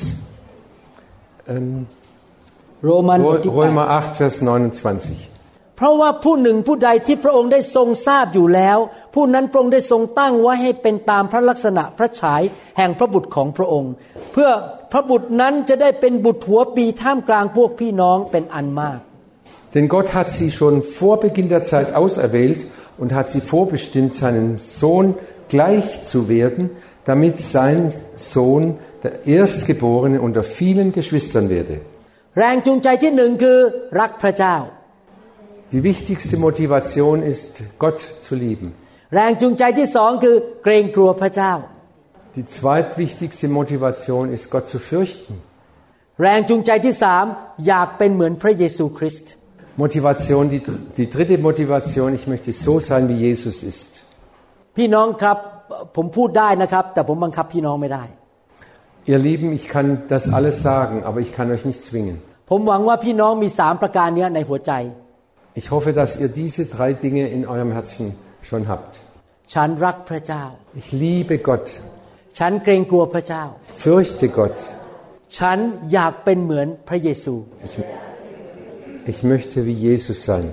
[2.84, 5.28] โรมันบทที่ Römer 8, Vers 29.
[5.28, 8.78] 8เพราะว่าผู้หนึ่งผู้ใดที่พระองค์ได้ทรงทราบอยู่แล้ว
[9.14, 12.42] ผู้นั้นพระองค์ได้ทรงตั้งไว้ให้เป็นตามพระลักษณะพระฉาย
[12.76, 13.92] แห่งพระบุตรของพระองค์
[14.32, 14.50] เพื่อ
[14.92, 18.98] พระบุตรนั้นจะได้เป็นบุตรหัวปีท่ามกลางพวกพี่น้องเป็นอันมาก
[19.74, 22.60] Denn Gott hat sie schon vor Beginn der Zeit auserwählt
[22.99, 25.15] und hat sie vorbestimmt, seinem Sohn
[25.49, 26.69] gleich zu werden,
[27.05, 31.77] damit sein Sohn der Erstgeborene unter vielen Geschwistern werde.
[32.39, 33.59] แรงจูงใจที่หนึ่งคือ
[33.99, 34.55] รักพระเจ้า
[35.73, 37.51] Die wichtigste Motivation ist,
[37.83, 38.67] Gott zu lieben.
[39.15, 41.53] แรงจูงใจที่สองคือเกรงกลัวพระเจ้า
[42.35, 45.33] Die zweitwichtigste Motivation ist, Gott zu fürchten.
[46.21, 47.25] แรงจูงใจที่สาม
[47.67, 49.31] อยากเป็นเหมือนพระเยซูคริสต์
[49.83, 50.61] Motivation, die,
[50.97, 53.89] die dritte Motivation, ich möchte so sein, wie Jesus ist.
[54.77, 55.37] พี่น้องครับ
[55.95, 58.03] ผมพูดได้นะครับ แต่ผมบังคับพี่น้องไม่ได้
[59.11, 62.15] Ihr Lieben, ich kann das alles sagen, aber ich kann euch nicht zwingen.
[62.49, 64.71] ผมหวังว่าพี่น้องมีสามประการเนี้ยในหัวใจ
[65.59, 68.05] Ich hoffe, dass ihr diese drei Dinge in eurem Herzen
[68.49, 68.91] schon habt.
[69.53, 70.43] ฉันรักพระเจ้า
[70.81, 71.67] Ich liebe Gott,
[72.39, 73.43] ฉันเกรงกลัวพระเจ้า
[73.83, 74.57] fürchte Gott,
[75.37, 75.57] ฉัน
[75.93, 77.35] อยากเป็นเหมือนพระเยซู
[79.11, 80.45] ich möchte wie Jesus sein.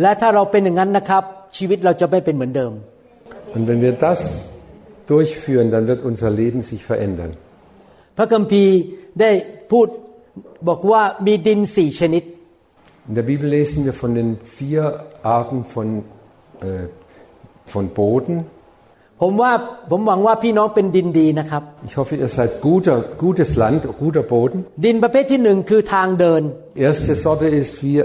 [0.00, 1.24] และถ้าเราเป็นอย่างนั้นนะครับ
[1.56, 2.72] ชีวิตเราจะไม่เป็นเหมือนเดิม
[3.54, 4.20] Und wenn wir das
[5.12, 7.32] durchführen, dann wird unser Leben sich verändern.
[8.16, 8.74] พระคัมภีร์
[9.20, 9.30] ได้
[9.70, 9.88] พูด
[10.68, 12.24] บอกว่ามีดินสี่ชนิด
[13.08, 14.84] In der Bibel lesen wir von den vier
[15.38, 15.88] Arten von,
[16.60, 16.86] äh,
[17.72, 18.34] von Boden.
[19.22, 19.52] ผมว่า
[19.90, 24.58] ผมหวังว่าพี่น้องเป็นดินดีนะครับ Ich hoffe, ihr seid guter, gutes Land, guter Boden.
[24.84, 26.42] ดินประเภทที่หนึ่งคือทางเดิน
[26.86, 27.98] Erste Sorte ist wie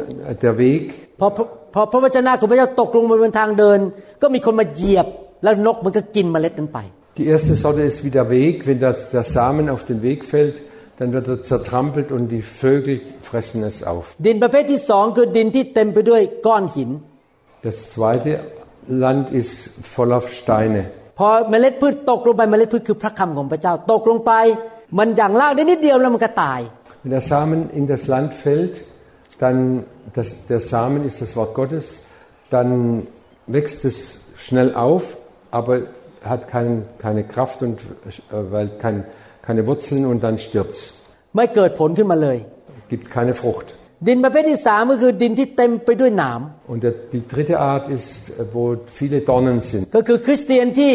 [0.44, 0.82] der Weg.
[1.20, 3.80] พอพอพอพระวจนะของพระเจ้าตกลงบนทางเดิน
[4.22, 5.08] ก็มีคนมาเหยียบ
[5.44, 6.80] แล้วนกมันก็กินเมล็ดนั้นไป
[7.18, 8.54] Die erste Sorte ist wie der Weg.
[8.68, 10.58] Wenn das, der Samen auf den Weg fällt,
[11.00, 12.96] dann wird er zertrampelt und die Vögel
[13.30, 14.06] fressen es auf.
[14.26, 16.90] ดินประเภทที่สองคือดินที่เต็มไปด้วยก้อนหิน
[17.68, 18.32] Das zweite
[19.04, 19.54] Land ist
[19.96, 20.82] voller Steine.
[21.18, 24.34] พอเมล็ดพืชตกลงไปเมล็ดพืชคือพระคำของพระเจ้า ตกลงไป
[24.98, 26.62] มันอย่างลากได้นิดเดียวแล้วมันก็ตาย
[27.04, 28.76] Wenn der Samen in das Land fällt,
[29.44, 29.58] dann
[30.18, 31.86] das, der Samen ist das Wort Gottes,
[32.50, 32.70] dann
[33.46, 33.98] wächst es
[34.46, 35.04] schnell auf,
[35.52, 35.74] aber
[36.32, 36.70] hat kein,
[37.00, 37.84] keine Kraft und äh,
[38.54, 39.06] weil kein,
[39.42, 40.84] keine Wurzeln und dann stirbt es.
[41.36, 42.38] ไม่เกิดผลขึ้นมาเลย
[42.92, 43.68] Gibt keine Frucht.
[44.08, 48.64] ดินประเภทที่สามก็คือดินที่เต็มไปด้วยหนาม Und der, die dritte Art ist, äh, wo
[49.00, 49.84] viele Dornen sind.
[49.96, 50.94] ก็คือคริสเตียนที่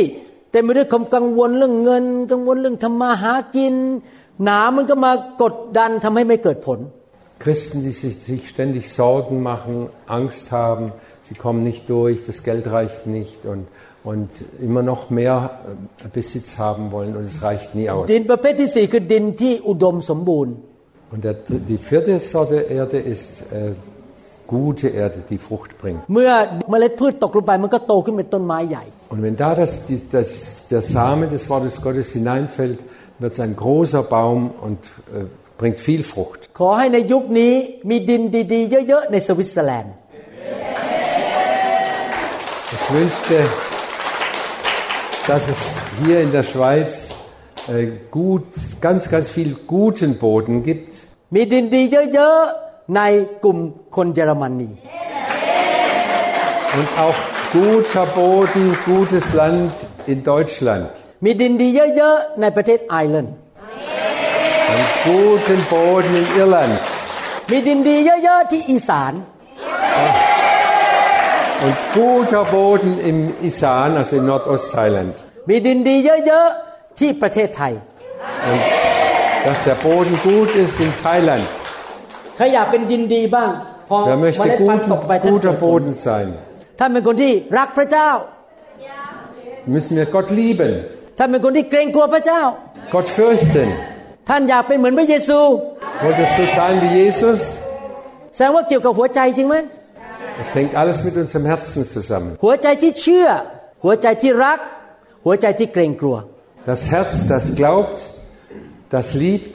[0.53, 3.75] เต็มไปด้วยความกังวลเรื่องเงิน กังวลเรื่องทำมาหากิน
[4.45, 6.81] หนามมันก็มากดดันทำให้ไม่เกิดผล
[7.43, 12.71] Christen, die sich, sich ständig Sorgen machen, Angst haben, sie kommen nicht durch, das Geld
[12.71, 13.67] reicht nicht und,
[14.05, 15.59] und immer noch mehr
[16.05, 18.07] äh, Besitz haben wollen und es reicht nie aus.
[21.07, 23.73] ดินประเภทที่สี่คือดินที่อุดมสมบูรณ์ Und der, die vierte Sorte Erde ist äh,
[24.47, 26.01] gute Erde, die Frucht bringt.
[26.15, 26.31] เมื่อ
[26.71, 30.29] เมล็ดพืชตกลงไปมันก็โตขึ้นเป็นต้นไม้ใหญ่ Und wenn da das, die, das,
[30.75, 32.81] der Same des Wortes Gottes hineinfällt,
[33.21, 35.25] wird es ein großer Baum und äh,
[35.61, 36.41] bringt viel Frucht.
[36.59, 37.55] ขอให้ในยุคนี้
[37.91, 38.23] มีดิน
[38.53, 39.95] ดีๆ เยอะๆ ในสวิตเซอร์แลนด์
[42.75, 43.39] Ich wünschte,
[45.29, 45.61] dass es
[46.01, 46.91] hier in der Schweiz
[47.73, 47.87] äh,
[48.19, 48.47] gut,
[48.87, 50.93] ganz, ganz viel guten Boden gibt
[51.35, 51.83] มีดินดี
[52.15, 53.01] เยอะๆ ใน
[53.45, 53.59] กลุ่ม
[53.97, 54.71] คนเยอรมนี
[56.79, 57.15] und auch
[57.53, 59.73] guter Boden, gutes Land
[60.07, 60.91] in Deutschland.
[61.25, 63.35] มีดินดีเยอะๆ ในประเทศไอร์แลนด์
[64.75, 66.75] Und guten Boden in Irland.
[67.51, 69.13] มีดินดีเยอะๆที่อีสาน
[71.65, 73.19] Und guter Boden im
[73.49, 75.15] Isan, also in Nordostthailand.
[75.49, 77.74] มีดินดีเยอะๆ ที่ประเทศไทย
[78.52, 78.62] Und
[79.46, 81.44] dass der Boden gut ist in Thailand.
[82.38, 83.52] ใครอยากเป็นดินดีบ้าง
[83.90, 86.28] พอ Wer เม möchte ล็ดพันธุ์ตก guten, ไปท่าน guter Boden sein?
[86.80, 88.10] ท่านเป็นคนที่รักพระเจ้า
[89.74, 90.72] Müssen wir Gott lieben,
[91.18, 92.42] ท่านเป็นคนที่เกรงกลัวพระเจ้า
[92.94, 93.68] Gott fürchten.
[94.30, 95.40] ท่านอยากเป็นเหมือนพระเยซู
[96.04, 97.40] Wollt ihr so sein wie Jesus?
[98.36, 99.56] แสดงว่าเกี่ยวกับหัวใจจริงไหม
[100.42, 102.32] Es hängt alles mit unserem Herzen zusammen.
[102.44, 103.28] หัวใจที่เชื่อ
[103.84, 104.60] หัวใจที่รัก
[105.26, 106.18] หัวใจที่เกรงกลัว
[106.71, 107.99] Das Herz, das glaubt,
[108.95, 109.55] das liebt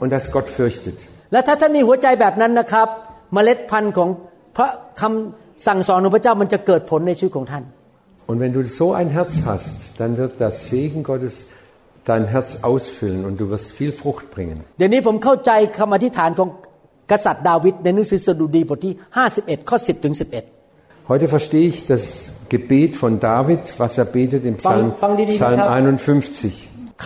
[0.00, 0.98] und das Gott fürchtet.
[1.32, 2.88] และถ้าท่านมีหัวใจแบบนั้นนะครับ
[3.34, 4.08] เมล็ดพันธุ์ของ
[4.56, 4.68] พระ
[5.00, 7.64] คำสั่งสอนของพระเจ้ามันจะเกิดผลในชีวิตของท่าน
[8.28, 11.34] Und wenn du so ein Herz hast, dann wird das Segen Gottes
[12.10, 14.58] dein Herz ausfüllen und du wirst viel Frucht bringen.
[14.78, 16.48] เดี๋ยวนี้ผมเข้าใจคำอธิษฐานของ
[17.10, 18.94] กษัตริย์ดาวิดในหนังสือสดุดีบทที่
[19.32, 20.59] 51 ข้อ 10 ถึง 11
[21.10, 22.04] Heute verstehe ich das
[22.54, 25.70] Gebet von David, was er betet im Psalm, Fang- fang die Lieder Psalm ab.
[25.70, 26.52] 51.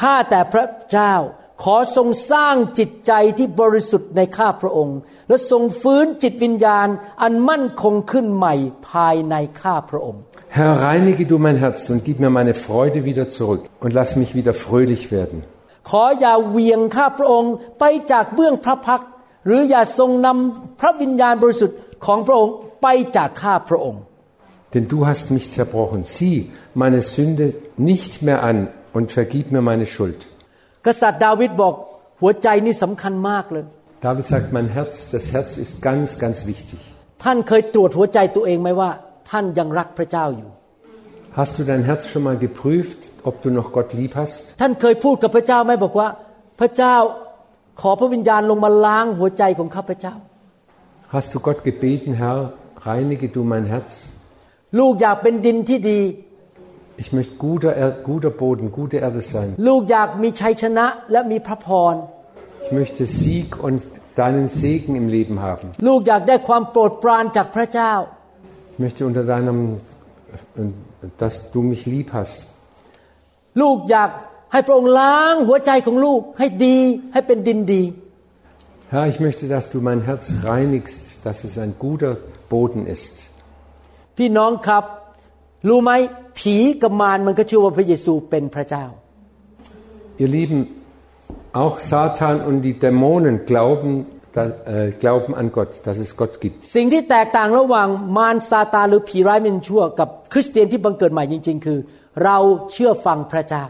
[0.01, 1.15] ข้าแต่พระเจ้า
[1.63, 4.99] ขอทรงสร้างจิตใจที่บริสุทธิ์ในข้าพระองค์
[5.29, 6.89] และทรงฟื้นจิตวิญญาณ
[7.23, 8.55] อันมั่นคงขึ้นใหม่
[8.91, 10.21] ภายในข้าพระองค์
[10.59, 14.31] Herr, reinige du mein Herz und gib mir meine Freude wieder zurück und lass mich
[14.39, 15.39] wieder fröhlich werden.
[15.91, 19.11] ขออย่าเหวียงข้าพระองค์ไปจากเบื้องพระพักตร์
[19.47, 22.55] หรืออย่าทรงนำพระวิญญาณบริสุทธิ์ของพระองค์
[22.85, 24.03] ไปจากข้าพระองค์
[24.75, 26.01] Denn du hast mich zerbrochen.
[26.17, 26.39] Sieh
[26.83, 27.47] meine Sünde
[27.91, 28.59] nicht mehr an
[28.97, 30.21] und vergib mir meine Schuld.
[30.87, 31.75] กษัตริย์ดาวิดบอก
[32.21, 33.65] หัวใจนี่สำคัญมากเลย
[34.07, 36.81] David sagt, mein Herz, das Herz ist ganz, ganz wichtig.
[37.25, 38.91] ท่านเคยตรวจหัวใจตัวเองไหมว่า
[39.31, 40.51] ท่านยังรักพระเจ้าอยู่
[41.39, 42.99] Hast du dein Herz schon mal geprüft,
[43.29, 44.43] ob du noch Gott lieb hast?
[44.61, 46.09] ท่านเคยพูดกับพระเจ้าไหมบอกว่า
[46.61, 46.97] พระเจ้า
[47.81, 50.15] ขอพระวิญญาณลงมาล้างหัวใจของข้าพระเจ้า
[51.15, 52.41] Hast du Gott gebeten, Herr,
[52.89, 53.91] reinige du mein Herz?
[54.79, 56.01] ลูกอยากเป็นดินที่ดี
[57.03, 59.49] Ich möchte guter, er guter Boden, gute Erde sein.
[59.69, 61.95] ลูกอยากมีชัยชนะและมีพระพร
[62.65, 63.81] Ich möchte Sieg und
[64.23, 65.67] deinen Segen im Leben haben.
[65.87, 67.93] ลูกอยากได้ความโปรดปรานจากพระเจ้า
[68.73, 69.59] Ich möchte unter deinem,
[71.23, 72.39] dass du mich lieb hast.
[73.61, 74.11] ลูกอยาก
[74.53, 76.79] ให้พระองค์ล้างหัวใจของลูกให้ดี
[77.13, 77.85] ให้เป็นดินดี
[78.93, 82.13] Herr, ich möchte, dass du mein Herz reinigst, dass es ein guter
[82.53, 83.15] Boden ist.
[84.19, 84.85] พี่น้องครับ
[85.69, 85.93] รู้ไหม
[86.39, 88.85] ผีกับมารมันก็เชื่อว่าพระเยซูเป็นพระเจ้า
[90.23, 90.59] Ihr Lieben,
[91.63, 93.91] auch Satan und die Dämonen glauben,
[94.37, 94.43] da,
[94.75, 96.57] äh, glauben an Gott, dass es Gott gibt.
[96.77, 101.79] สิ่งที่แตกต่างระหว่างมารซาตานหรือผีร้ายมินชั่ว กับคริสเตียนที่บังเกิดใหม่จริง ๆ คือ
[102.25, 102.39] เรา
[102.73, 103.65] เชื่อฟังพระเจ้า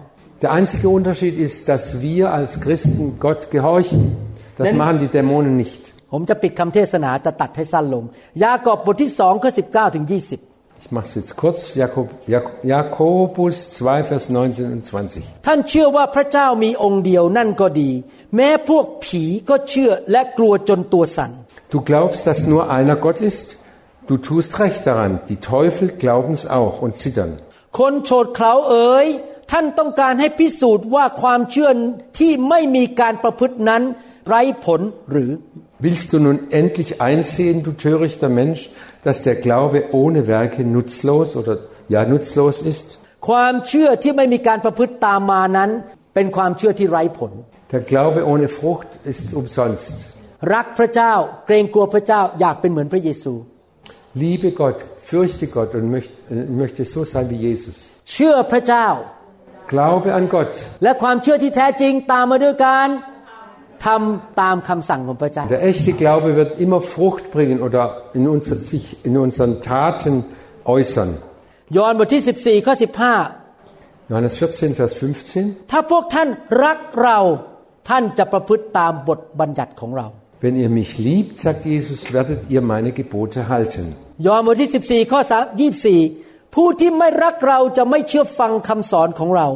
[0.45, 4.03] Der einzige Unterschied ist, dass wir als Christen Gott gehorchen.
[4.59, 5.83] Das Denn- machen die Dämonen nicht.
[6.18, 8.04] ผมจะปิดคำเทศนาแต่ตัดให้สั้นลง
[8.44, 10.40] ยากอบบทที่สองข้อสิบเก้าถึงยี่สิบ
[10.82, 11.60] Ich mache es jetzt kurz.
[11.84, 15.24] Jakob, Jak Jakobus 2, Vers 19 und 20.
[15.48, 17.92] ท่านเชื่อว่าพระเจ้ามีองค์เดียวนั่นก็ดี
[18.36, 21.32] แม้พวกผีก็เชื่อและกลัวจนตัวสั่น
[21.74, 23.48] Du glaubst, dass nur einer Gott ist?
[24.10, 25.12] Du tust recht daran.
[25.32, 27.32] Die Teufel glauben es auch und zittern.
[27.80, 29.08] คนโฉดเขลาเอ๋ย
[29.52, 31.70] ท่านต้องการให้พิสูจน์ว่าความเชื่อ
[32.20, 33.84] ที่ไม่มีการประพฤตินั้น
[34.28, 35.32] ไร้ผลหรือ
[35.79, 38.71] Willst du nun endlich einsehen, du törichter Mensch,
[39.05, 41.55] dass der Glaube ohne Werke nutzlos oder
[41.89, 42.87] ja nutzlos ist?
[43.29, 45.71] ความเชื่อที่ไม่มีการประพฤติตามมานั้น
[46.15, 47.33] เป็นความเชื่อที่ไร้ผล
[47.73, 49.95] Der Glaube ohne Frucht ist umsonst.
[50.55, 51.13] รักพระเจ้า
[51.47, 53.35] เกรงกลัวพระเจ้าอยากเป็นเหมือนพระเยซู
[54.23, 54.79] Liebe Gott,
[55.11, 57.77] fürchte Gott und möchte, äh, möchte so sein wie Jesus.
[58.13, 58.87] เชื่อพระเจ้า
[59.73, 60.53] Glaube an Gott.
[60.85, 62.89] และความเชื่อที่แท้จริงตามมาด้วยการ
[63.87, 67.83] ทำตามคำสั่งของพระเจ้า Der echte Glaube wird immer Frucht bringen oder
[68.19, 70.15] in, unser, sich in unseren Taten
[70.75, 71.11] äußern.
[71.77, 72.23] ยอห์นบทที่
[72.63, 72.75] 14 ข้อ
[74.11, 75.43] Johannes 14, Vers 15.
[75.65, 76.29] 15 ถ้าพวกท่าน
[76.65, 77.19] รักเรา
[77.89, 80.07] ท่านจะประพฤติตามบทบัญญัติของเรา
[80.45, 83.85] Wenn ihr mich liebt, sagt Jesus, werdet ihr meine Gebote halten.
[84.27, 84.71] ยอห์นบทที่
[85.07, 85.21] 14 ข้อ
[85.89, 89.49] 24 ผู้ที่ไม่รักเราจะไม่เชื่อฟังคำสอนของเรา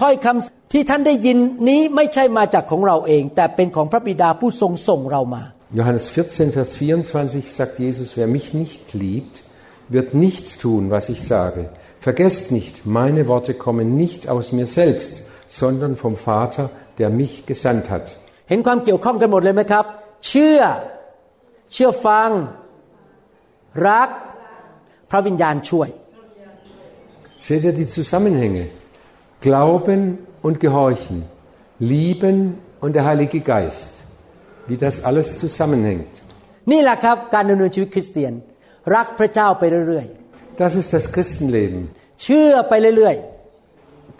[0.00, 1.38] ถ้อยคำที่ท่านได้ยิน
[1.68, 5.44] นี้ไม่ใช่มาจากของเราเอง แต่เป็นของพระบิดาผู้ทรงส่งเรามา
[5.78, 9.34] Johannes 14, Vers 24 sagt Jesus, wer mich nicht liebt,
[9.88, 11.62] wird nicht tun, was ich sage.
[12.00, 15.12] Vergesst nicht, meine Worte kommen nicht aus mir selbst,
[15.46, 18.06] sondern vom Vater, der mich gesandt hat.
[18.50, 19.84] เห็นความเกี่ยวข้องกันหมดเลยไหมครับ
[20.28, 20.60] เชื่อ
[21.72, 22.30] เชื่อฟัง
[23.88, 24.10] รัก
[25.10, 25.88] พระวิญญาณช่วย
[27.46, 28.62] Seht ihr die Zusammenhänge?
[29.46, 31.24] Glauben und Gehorchen,
[31.78, 33.92] Lieben und der Heilige Geist,
[34.68, 36.12] wie das alles zusammenhängt.
[36.70, 38.32] นี่แหละครับการดำเนินชีวิตคริสเตียน
[38.94, 40.06] รักพระเจ้าไปเรื่อย
[40.62, 41.80] Das ist das Christenleben.
[42.02, 43.16] ๆ เชื่อไปเรื่อย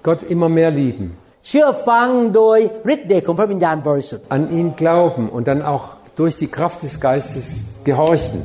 [0.06, 2.58] Gott immer mehr lieben, ๆ เชื่อฟังโดย
[2.94, 5.84] ฤทธิ์เดชของพระวิญญาณบริสุทธิ์ an ihn glauben und dann auch
[6.20, 7.46] durch die Kraft des Geistes
[7.88, 8.38] gehorchen.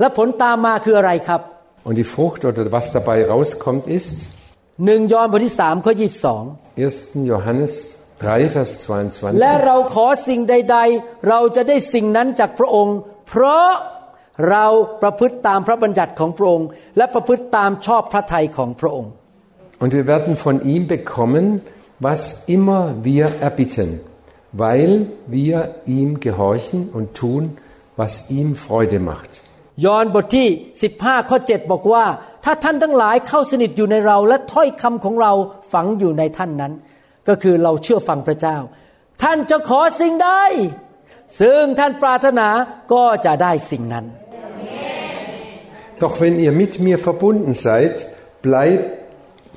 [0.00, 1.40] และผลตามมาคืออะไรครับ
[1.88, 4.16] Und die Frucht oder was dabei rauskommt ist
[4.85, 6.43] หนึ่งยอห์นบทที่สามข้อยีบสอง
[6.85, 7.31] 1.
[7.31, 7.73] Johannes
[8.21, 8.71] 3, Vers
[9.41, 9.65] และ 22.
[9.65, 12.97] เราขอสิ่งใด ๆ เราจะได้สิ่งนั้นจากพระองค์
[13.29, 13.69] เพราะ
[14.49, 14.65] เรา
[15.01, 16.67] ประพฤติตามพระบัญญัติของพระองค์
[16.97, 19.11] และประพฤติตามชอบพระทัยของพระองค์
[19.83, 21.45] Und wir werden von ihm bekommen,
[22.07, 22.21] was
[22.55, 23.89] immer wir erbitten,
[24.63, 24.91] weil
[25.37, 25.57] wir
[25.97, 27.43] ihm gehorchen und tun,
[28.01, 29.31] was ihm Freude macht.
[29.85, 30.47] ยอห์นบทที่
[30.89, 32.05] 15 ข้อ 7 บอกว่า
[32.44, 35.32] ถ้าท่านทั้งหลายเข้าสนิทอยู่ในเรา และถ้อยคำของเรา
[35.72, 36.72] ฝังอยู่ในท่านนั้น
[37.28, 38.56] ก็คือเราเชื่อฟังพระเจ้า
[39.22, 40.30] ท่านจะขอสิ่งใด
[41.40, 42.48] ซึ่งท่านปรารถนา
[42.92, 44.06] ก็จะได้สิ่งนั้น
[46.04, 48.04] Doch wenn ihr mit mir verbunden seid,
[48.42, 48.84] bleibt,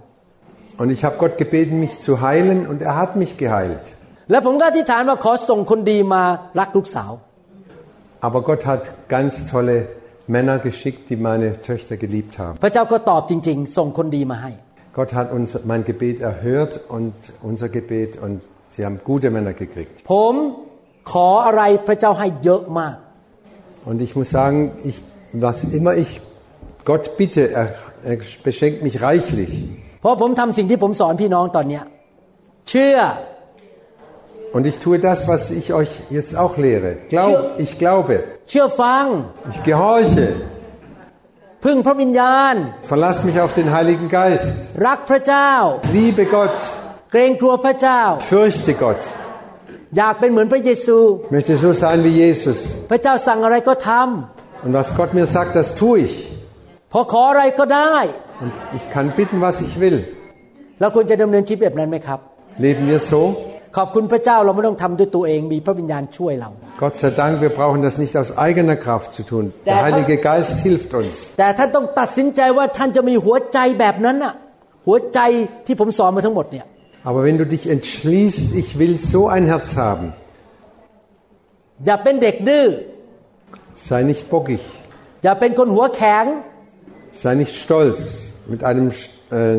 [0.81, 3.85] Und ich habe Gott gebeten, mich zu heilen und er hat mich geheilt.
[4.31, 6.23] และผมก็อธิษฐานว่าขอส่งคนดีมา
[6.61, 7.13] รักลูกสาว
[8.27, 8.83] Aber Gott hat
[9.15, 9.77] ganz tolle
[10.35, 12.55] Männer geschickt, die meine Töchter geliebt haben.
[12.65, 14.53] พระเจ้าก็ตอบจริง ๆ ส่งคนดีมาให้
[14.99, 17.15] Gott hat uns mein Gebet erhört und
[17.51, 18.37] unser Gebet und
[18.75, 19.97] sie haben gute Männer gekriegt.
[20.13, 20.35] ผม
[21.13, 22.97] ขออะไรพระเจ้าให้เยอะมาก
[23.89, 24.59] Und ich muss sagen,
[24.91, 24.97] ich,
[25.47, 26.11] was immer ich
[26.91, 27.69] Gott bitte, er,
[28.11, 28.17] er
[28.49, 29.53] beschenkt mich reichlich.
[30.01, 31.85] เพราะผมทำสิ่งที่ผมสอนพี่น้องตอนเนี้ย
[32.69, 32.99] เชื่อ
[34.55, 36.91] Und ich tue das, was ich euch jetzt auch lehre.
[37.13, 37.35] Glaub,
[37.65, 38.15] ich glaube,
[38.49, 39.05] เชื่อฟัง
[39.53, 40.27] ich gehorche,
[41.65, 42.55] พึ่งพระวิญญาณ
[42.93, 44.53] verlass mich auf den Heiligen Geist,
[44.87, 45.53] รักพระเจ้า
[45.99, 46.57] liebe Gott,
[47.14, 48.02] เกรงกลัวพระเจ้า
[48.32, 49.02] fürchte Gott,
[49.98, 50.98] อยากเป็นเหมือนพระเยซู
[51.34, 52.58] möchte so sein wie Jesus.
[52.92, 53.92] พระเจ้าสั่งอะไรก็ท
[54.66, 56.16] Und was Gott mir sagt, das tue ich.
[56.56, 57.96] ำพอขออะไรก็ได้
[58.44, 59.98] Und ich kann bitten, was ich will.
[60.80, 62.20] เราควรจะดำเนินชีวิตแบบนั้นไหมครับ
[62.64, 63.22] Leben wir so?
[63.78, 66.50] ขอบคุณพระเจ้าเราไม่ต้องทำด้วยตัวเองมีพระวิญญาณช่วยเรา
[66.82, 69.44] Gott sei Dank, wir brauchen das nicht aus eigener Kraft zu tun.
[69.68, 71.14] Der Heilige Geist hilft uns.
[71.40, 74.34] แต่ท่านต้องตัดสินใจว่าท่านจะมีหัวใจแบบนั้นน่ะ
[74.88, 75.20] หัวใจ
[75.66, 76.66] ที่ผมสอนมาทั้งหมดเนี่ย
[77.09, 80.07] Aber wenn du dich entschließt, ich will so ein Herz haben,
[81.87, 82.67] อย่าเป็นเด็กดื้อ
[83.89, 84.63] sei nicht bockig,
[85.25, 86.25] อย่าเป็นคนหัวแข็ง
[87.21, 88.01] sei nicht stolz
[88.53, 88.87] mit einem
[89.39, 89.59] äh,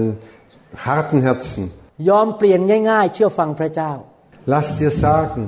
[0.88, 1.64] harten Herzen.
[2.10, 3.92] ยอมเปลี่ยนง่ายๆ เชื่อฟังพระเจ้า
[4.54, 5.42] Lass dir sagen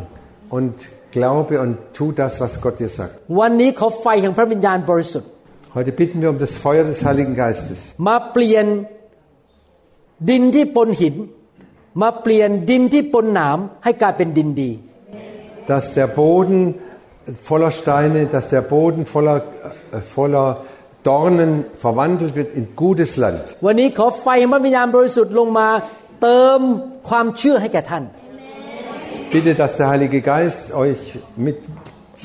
[0.57, 0.75] und
[1.15, 3.13] glaube und tu das, was Gott dir sagt.
[3.39, 5.29] วันนี้ขอไฟแห่งพระวิญญาณบริสุทธิ์
[5.77, 7.79] Heute bitten wir um das Feuer des Heiligen Geistes.
[8.07, 8.65] มาเปลี่ยน
[10.29, 11.15] ดินที่ปนหิน
[12.01, 14.71] มาเปลี่ยนดินที่ปนหนามให้กลายเป็นดินดี
[15.71, 16.59] Dass der Boden
[17.49, 20.47] voller Steine, dass der Boden voller, äh, voller
[21.03, 23.43] Dornen verwandelt wird in gutes Land.
[23.65, 25.67] วันนี้ขอไฟแห่งพระวิญญาณบริสุทธิ์ลงมา
[26.21, 26.59] เติม
[27.09, 28.03] ความเชื่อให้แก่ท่าน
[29.33, 31.01] Bitte, dass der Heilige Geist euch
[31.47, 31.57] mit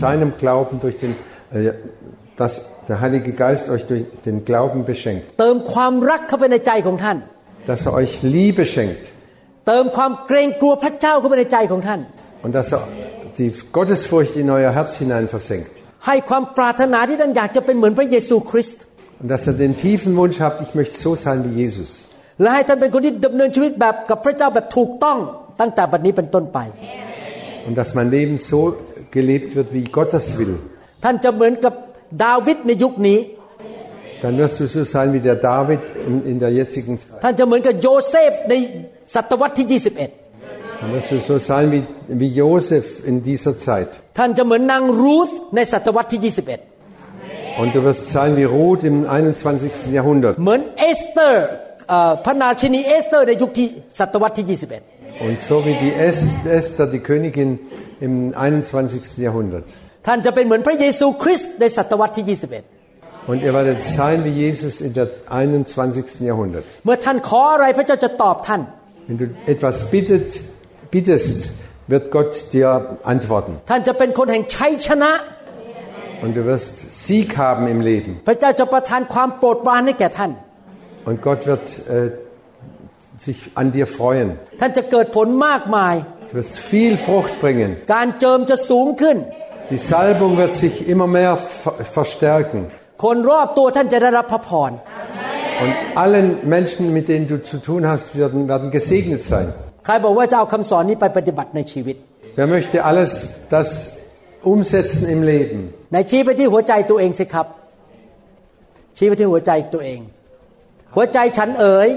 [0.02, 1.12] seinem Glauben durch den,
[1.52, 1.72] äh,
[2.40, 2.54] dass
[2.88, 5.24] der Heilige Geist euch durch den Glauben beschenkt.
[5.40, 7.16] เติมความรักเข้าไปในใจของท่าน
[7.70, 9.04] Dass er euch Liebe schenkt.
[9.67, 11.99] เติมความเกรงกลัวพระเจ้าเข้าไปในใจของท่าน
[12.45, 12.81] Und dass er
[13.41, 15.73] die Gottesfurcht in euer Herz hinein versenkt.
[16.07, 18.81] ให้ความปรารถนาที่ท่านอยากจะเป็นเหมือนพระเยซูคริสต์
[19.21, 21.89] Und dass ihr den tiefen Wunsch habt, ich möchte so sein wie Jesus.
[22.41, 25.17] และให้ท่านเป็นคนที่ดำเนินชีวิตแบบกับพระเจ้าแบบถูกต้อง
[25.59, 26.59] ตั้งแต่บัดนี้เป็นต้นไป
[27.67, 28.59] Und dass mein Leben so
[29.17, 30.53] gelebt wird, wie Gott das will.
[31.03, 31.73] ท่านจะเหมือนกับ
[32.23, 33.19] ดาวิดในยุคนี้
[34.22, 37.20] Dann wirst du so sein wie der David in, in der jetzigen Zeit.
[37.24, 38.54] ท่านจะเหมือนกับโยเซฟใน
[39.14, 39.66] ศตวรรษที่
[40.80, 43.90] Dann wirst du so sein wie, wie Josef in dieser Zeit.
[43.92, 46.20] 21 ท่านจะเหมือนนางรูธในศตวรรษที่
[47.60, 49.96] Und du wirst sein wie Ruth im 21.
[49.96, 50.34] Jahrhundert.
[50.38, 51.44] 21 เหมือนเอสเตอร์
[51.88, 53.66] เอ่อพระนาชินีเอสเตอร์ในยุคที่
[53.98, 57.50] ศตวรรษที่ 21 Und so wie die Est- Esther, die Königin
[58.06, 59.18] im 21.
[59.26, 59.66] Jahrhundert.
[60.06, 62.79] ท่านจะเป็นเหมือนพระเยซูคริสต์ในศตวรรษที่ 21
[63.30, 66.20] Und ihr werdet sein wie Jesus in der 21.
[66.28, 66.64] Jahrhundert.
[66.84, 68.60] เมื่อท่านขออะไรพระเจ้าจะตอบท่าน
[69.08, 70.28] Wenn du etwas bittet,
[70.94, 71.38] bittest,
[71.92, 72.68] wird Gott dir
[73.12, 73.52] antworten.
[73.70, 75.12] ท่านจะเป็นคนแห่งชัยชนะ
[76.24, 76.74] Und du wirst
[77.04, 78.10] Sieg haben im Leben.
[78.28, 80.30] พระเจ้าจะประทานความโปรดปรานให้แก่ท่าน
[81.08, 81.66] Und Gott wird
[81.96, 82.10] äh,
[83.26, 84.28] sich an dir freuen.
[84.60, 85.94] ท่านจะเกิดผลมากมาย
[86.30, 87.70] Du wirst viel Frucht bringen.
[87.94, 89.16] การเจิมจะสูงขึ้น
[89.74, 92.60] Die Salbung wird sich immer mehr ver- verstärken.
[93.03, 94.71] คนรอบตัวท่านจะได้รับพระพร
[95.63, 99.47] Und allen Menschen, mit denen du zu tun hast, werden, werden gesegnet sein.
[99.85, 101.95] ใครบอกว่าจะเอาคำสอนนี้ไปปฏิบัติในชีวิต
[102.37, 103.09] Wer möchte alles
[103.55, 103.67] das
[104.51, 105.59] umsetzen im Leben?
[105.93, 107.47] ในชี้ไปที่หัวใจตัวเองสิครับ
[108.97, 109.99] ชี้ไปที่หัวใจตัวเอง
[110.95, 111.89] หัวใจฉันเอ๋ย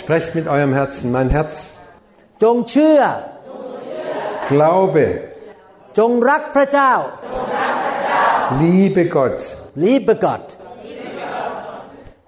[0.00, 1.06] Sprecht mit eurem Herzen.
[1.16, 1.54] Mein Herz,
[2.42, 3.00] จงเชื่อ
[4.52, 5.06] glaube,
[5.98, 6.92] จงรักพระเจ้า
[8.60, 9.38] liebe Gott,
[9.84, 10.46] liebe Gott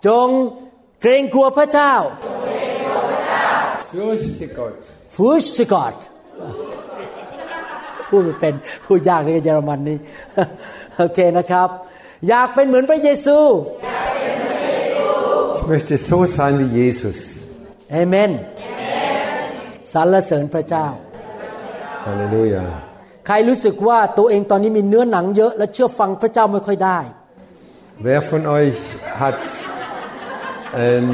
[0.06, 0.28] จง
[1.00, 1.92] เกรงกลัวพระเจ้า
[3.90, 4.78] fürchte Gott.
[5.16, 5.98] fürchte Gott
[8.08, 8.54] พูดไม่เป็น
[8.84, 9.98] พูดยากเลยเยอรมันนี่
[10.98, 11.68] โอเคนะครับ
[12.28, 13.38] อยากเป็นเหมือนพระเยซู
[15.56, 17.18] Ich möchte so sein wie Jesus.
[17.92, 18.30] เอเมน
[19.92, 20.86] สรรเสริญพระเจ้า
[22.06, 22.64] Halleluja.
[23.27, 26.99] ใครรู้สึกว่าตัวเองตอนนี้มีเนื้อหนังเยอะ และเชื่อฟังพระเจ้าไม่ค่อยได้
[28.09, 28.79] Wer von euch
[29.21, 29.39] hat,
[30.83, 31.07] ähm,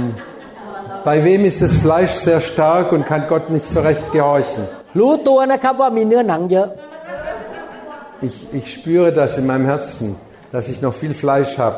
[1.09, 4.61] bei wem ist das Fleisch sehr stark und kann Gott nicht so recht gehorchen?
[4.99, 6.67] รู้ตัวนะครับว่ามีเนื้อหนังเยอะ
[8.27, 10.05] Ich, ich spüre das in meinem Herzen,
[10.53, 11.77] dass ich noch viel Fleisch habe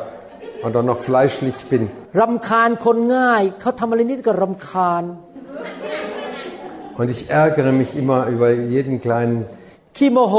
[0.66, 1.82] oder noch fleischlich bin.
[2.20, 5.04] รำคาญคนง่าย เขาทำอะไรนิดก็รำคาญ
[6.98, 9.38] Und ich ärgere mich immer über jeden kleinen
[9.96, 10.36] ขี้โมโห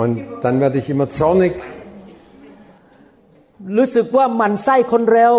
[0.00, 0.14] und
[0.44, 1.54] dann werde ich immer zornig
[3.76, 5.34] รู้สึกว่าหมันไส้คนเร็ว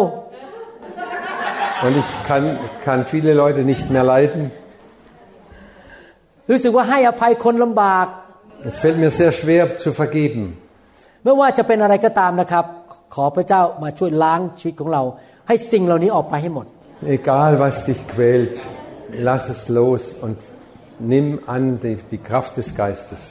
[1.85, 4.43] und ich kann, kann viele Leute nicht mehr leiden.
[6.49, 8.07] รู้สึกว่าให้อภัยคนลำบาก
[8.69, 10.43] Es fällt mir sehr schwer zu vergeben.
[11.23, 12.65] ไม่ว่าจะเป็นอะไรก็ตามนะครับ
[13.15, 15.03] ขอพระเจ้ามาช่วยล้างชีวิตของเรา
[15.47, 16.65] ให้สิ่งเหล่านี้ออกไปให้หมด
[17.17, 18.55] Egal was dich quält,
[19.27, 20.37] lass es los und
[21.01, 23.21] nimm an die, die Kraft des Geistes.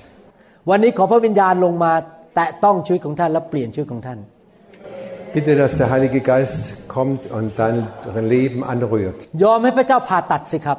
[0.70, 1.92] วันนี้ขอพระวิญญาณลงมา
[2.34, 4.18] แตะต้องชีวิตของท่านและเปลี่ยนชีวิตของท่าน
[5.36, 7.76] Bitte, dass der Heilige Geist kommt und dein
[8.36, 9.18] Leben anrührt.
[9.44, 10.78] ยอมให้พระเจ้าผ่าตัดสิครับ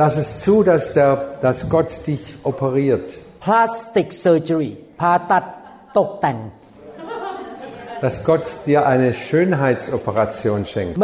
[0.00, 1.10] Lass es zu, dass, der,
[1.46, 3.06] dass Gott dich operiert.
[3.46, 4.70] plastic surgery
[5.00, 5.44] ผ่าตัด
[5.98, 6.38] ตกแต่ง
[8.04, 10.94] Dass Gott dir eine Schönheitsoperation schenkt.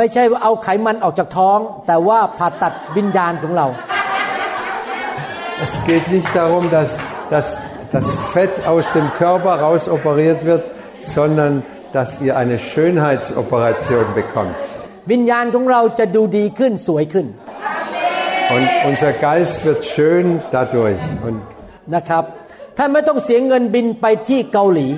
[5.63, 6.99] Es geht nicht darum, dass,
[7.31, 7.59] dass
[7.93, 10.65] das Fett aus dem Körper rausoperiert wird,
[11.01, 14.57] sondern dass ihr eine Schönheitsoperation bekommt.
[15.13, 17.27] วิญญาณของเราจะดูดีขึ้นสวยขึ้น
[18.55, 21.03] Und unser Geist wird schön dadurch.
[21.27, 21.39] Und
[21.95, 22.25] นะครับ
[22.79, 24.89] ท่านไม่ต้องเสียเงินบินไปที่เกาหลี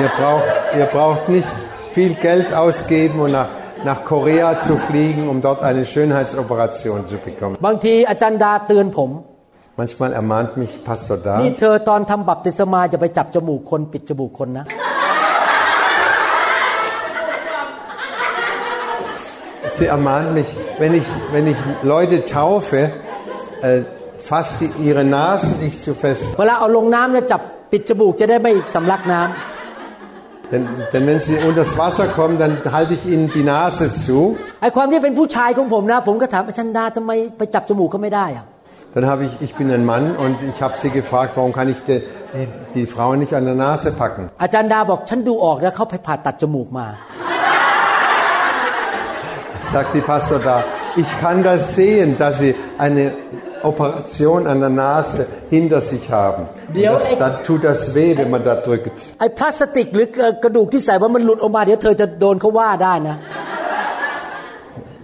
[0.00, 0.44] ihr braucht,
[0.78, 1.48] ihr braucht nicht
[1.92, 3.48] viel Geld ausgeben und nach,
[3.88, 7.54] nach Korea zu fliegen, um dort eine Schönheitsoperation zu bekommen.
[7.66, 9.10] บางทีอาจารย์ดาเตือนผม
[9.80, 14.66] Manchmal ermahnt mich Pastor นี่ da, เธอตอนทำบัพติศมาจะไปจับจมูกคนปิดจมูกคนนะ
[19.76, 22.90] sie ermahnt mich, wenn ich, wenn ich Leute taufe,
[23.62, 23.80] äh,
[24.18, 26.24] fasst die, ihre Nasen nicht zu fest.
[26.38, 27.40] เวลาเอาลงน้ำเนี่ยจับ
[27.72, 29.55] ปิดจมูกจะได้ไม่สำลักน้ำ
[30.52, 34.18] Denn, denn wenn sie unter das Wasser kommen, dann halte ich ihnen die Nase zu.
[34.62, 38.46] ไอ้ความที่เป็นผู้ชายของผมนะ ผมก็ถามอาจารย์ดาทำไมไปจับจมูกเขาไม่ได้อะ
[38.94, 41.78] Dann habe ich, ich bin ein Mann und ich habe sie gefragt, warum kann ich
[41.88, 41.98] die,
[42.74, 44.22] die Frauen nicht an der Nase packen?
[44.42, 46.86] อาจารย์ดาบอกฉันดูออกนะเขาไปผ่าตัดจมูกมา
[49.72, 50.56] Sagt die Pastor da,
[51.02, 52.52] ich kann das sehen, dass sie
[52.84, 53.04] eine
[53.70, 56.42] Operation an der Nase hinter sich haben.
[56.74, 58.96] Und das, dann tut das weh, wenn man da drückt.
[59.20, 60.06] ไอ้พลาสติกหรือ
[60.42, 63.16] กระดูกที่ใส่ว่ามันหลุดออกมาเดี๋ยวเธอจะโดนเขาว่าได้นะ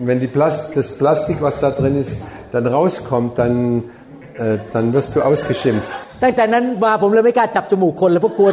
[0.08, 2.14] Wenn die Plast, das Plastik, was da drin ist,
[2.52, 3.54] dann rauskommt, dann,
[4.36, 5.92] äh, dann wirst du ausgeschimpft.
[6.22, 8.50] ตั้งแต่นั้นมาผมเลยไม่กล้าจับจมูกคนเลยเพราะกลัว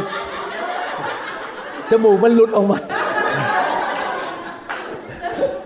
[1.90, 2.78] จมูกมันหลุดออกมา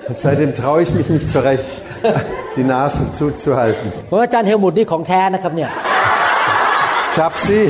[0.08, 1.70] Und seitdem traue ich mich nicht so recht,
[2.56, 3.88] die Nase zuzuhalten.
[4.08, 5.70] เพราะว่าอาจารย์เฮลมุดนี่ของแท้นะครับเนี่ย
[7.16, 7.60] Chapsi.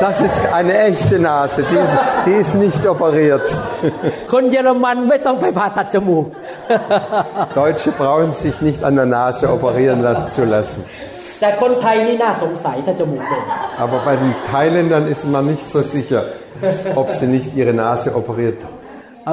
[0.00, 1.94] Das ist eine echte Nase, die ist,
[2.26, 3.46] die ist nicht operiert.
[4.32, 6.26] คนเยอรมันไม่ต้องไปผ่าตัดจมูก
[7.60, 10.80] Deutsche brauchen sich nicht an der Nase operieren lassen, zu lassen.
[11.40, 13.44] แต่คนไทยนี่น่าสงสัยถ้าจมูกโด่ง
[13.84, 16.22] Aber bei den Thailändern ist man nicht so sicher,
[17.00, 18.76] ob sie nicht ihre Nase operiert haben.
[19.28, 19.30] อ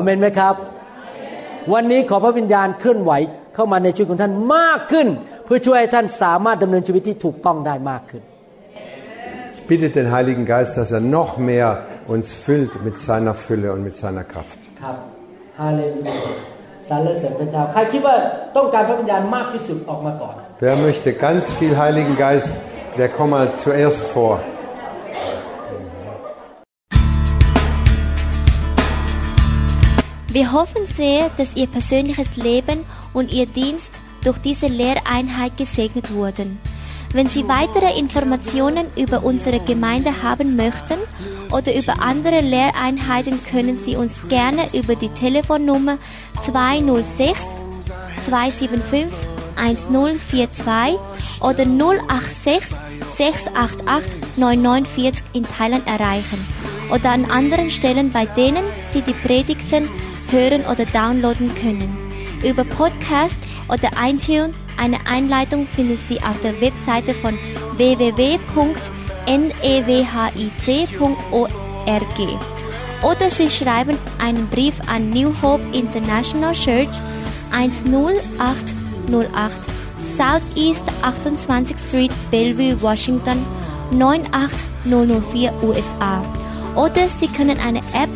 [1.73, 3.11] วันนี้ขอพระวิญญาณเคลื่อนไหว
[3.55, 5.07] เข้ามาในชีวิตของท่านมากขึ้น
[5.45, 8.23] เพื่อช่วยให้ท่านสามารถดำเนินชีวิตที่ถูกต้องได้มากขึ้น
[9.55, 11.67] Ich bitte den Heiligen Geist, dass er noch mehr
[12.13, 14.59] uns füllt mit seiner Fülle und mit seiner Kraft.
[14.81, 14.97] ครับ
[15.59, 16.15] ฮาเลลูยา
[16.87, 18.15] สรรเสริญพระเจ้า ใครคิดว่า
[18.57, 20.35] ต้องการพระวิญญาณมากที่สุดออกมาก่อน
[20.65, 22.49] Wer möchte ganz viel Heiligen Geist,
[22.99, 24.33] der kommt mal zuerst vor.
[30.32, 33.90] Wir hoffen sehr, dass Ihr persönliches Leben und Ihr Dienst
[34.22, 36.60] durch diese Lehreinheit gesegnet wurden.
[37.12, 41.00] Wenn Sie weitere Informationen über unsere Gemeinde haben möchten
[41.50, 45.98] oder über andere Lehreinheiten, können Sie uns gerne über die Telefonnummer
[46.44, 47.52] 206
[48.28, 49.08] 275
[49.56, 50.96] 1042
[51.40, 52.78] oder 086
[53.16, 56.46] 688 9940 in Thailand erreichen
[56.92, 59.88] oder an anderen Stellen, bei denen Sie die Predigten
[60.30, 61.96] hören oder downloaden können.
[62.42, 67.38] Über Podcast oder iTunes eine Einleitung finden Sie auf der Webseite von
[67.76, 68.38] www.newhic.org.
[73.02, 76.88] Oder Sie schreiben einen Brief an New Hope International Church
[77.52, 78.70] 10808
[80.16, 83.44] Southeast 28th Street, Bellevue, Washington
[83.92, 86.22] 98004 USA.
[86.74, 88.10] Oder Sie können eine App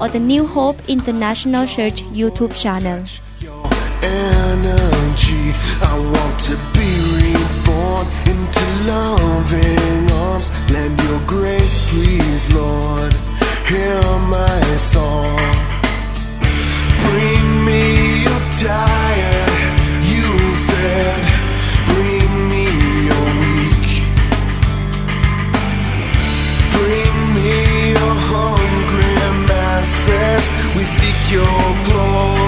[0.00, 3.04] oder New Hope International Church YouTube Channel.
[8.02, 10.50] Reborn into loving arms.
[10.70, 13.12] Lend your grace, please, Lord.
[13.66, 15.38] Hear my song.
[17.04, 19.80] Bring me your tired.
[20.12, 21.22] You said,
[21.86, 22.64] bring me
[23.08, 24.04] your weak.
[26.76, 29.14] Bring me your hungry
[29.48, 30.76] masses.
[30.76, 32.41] We seek your glory.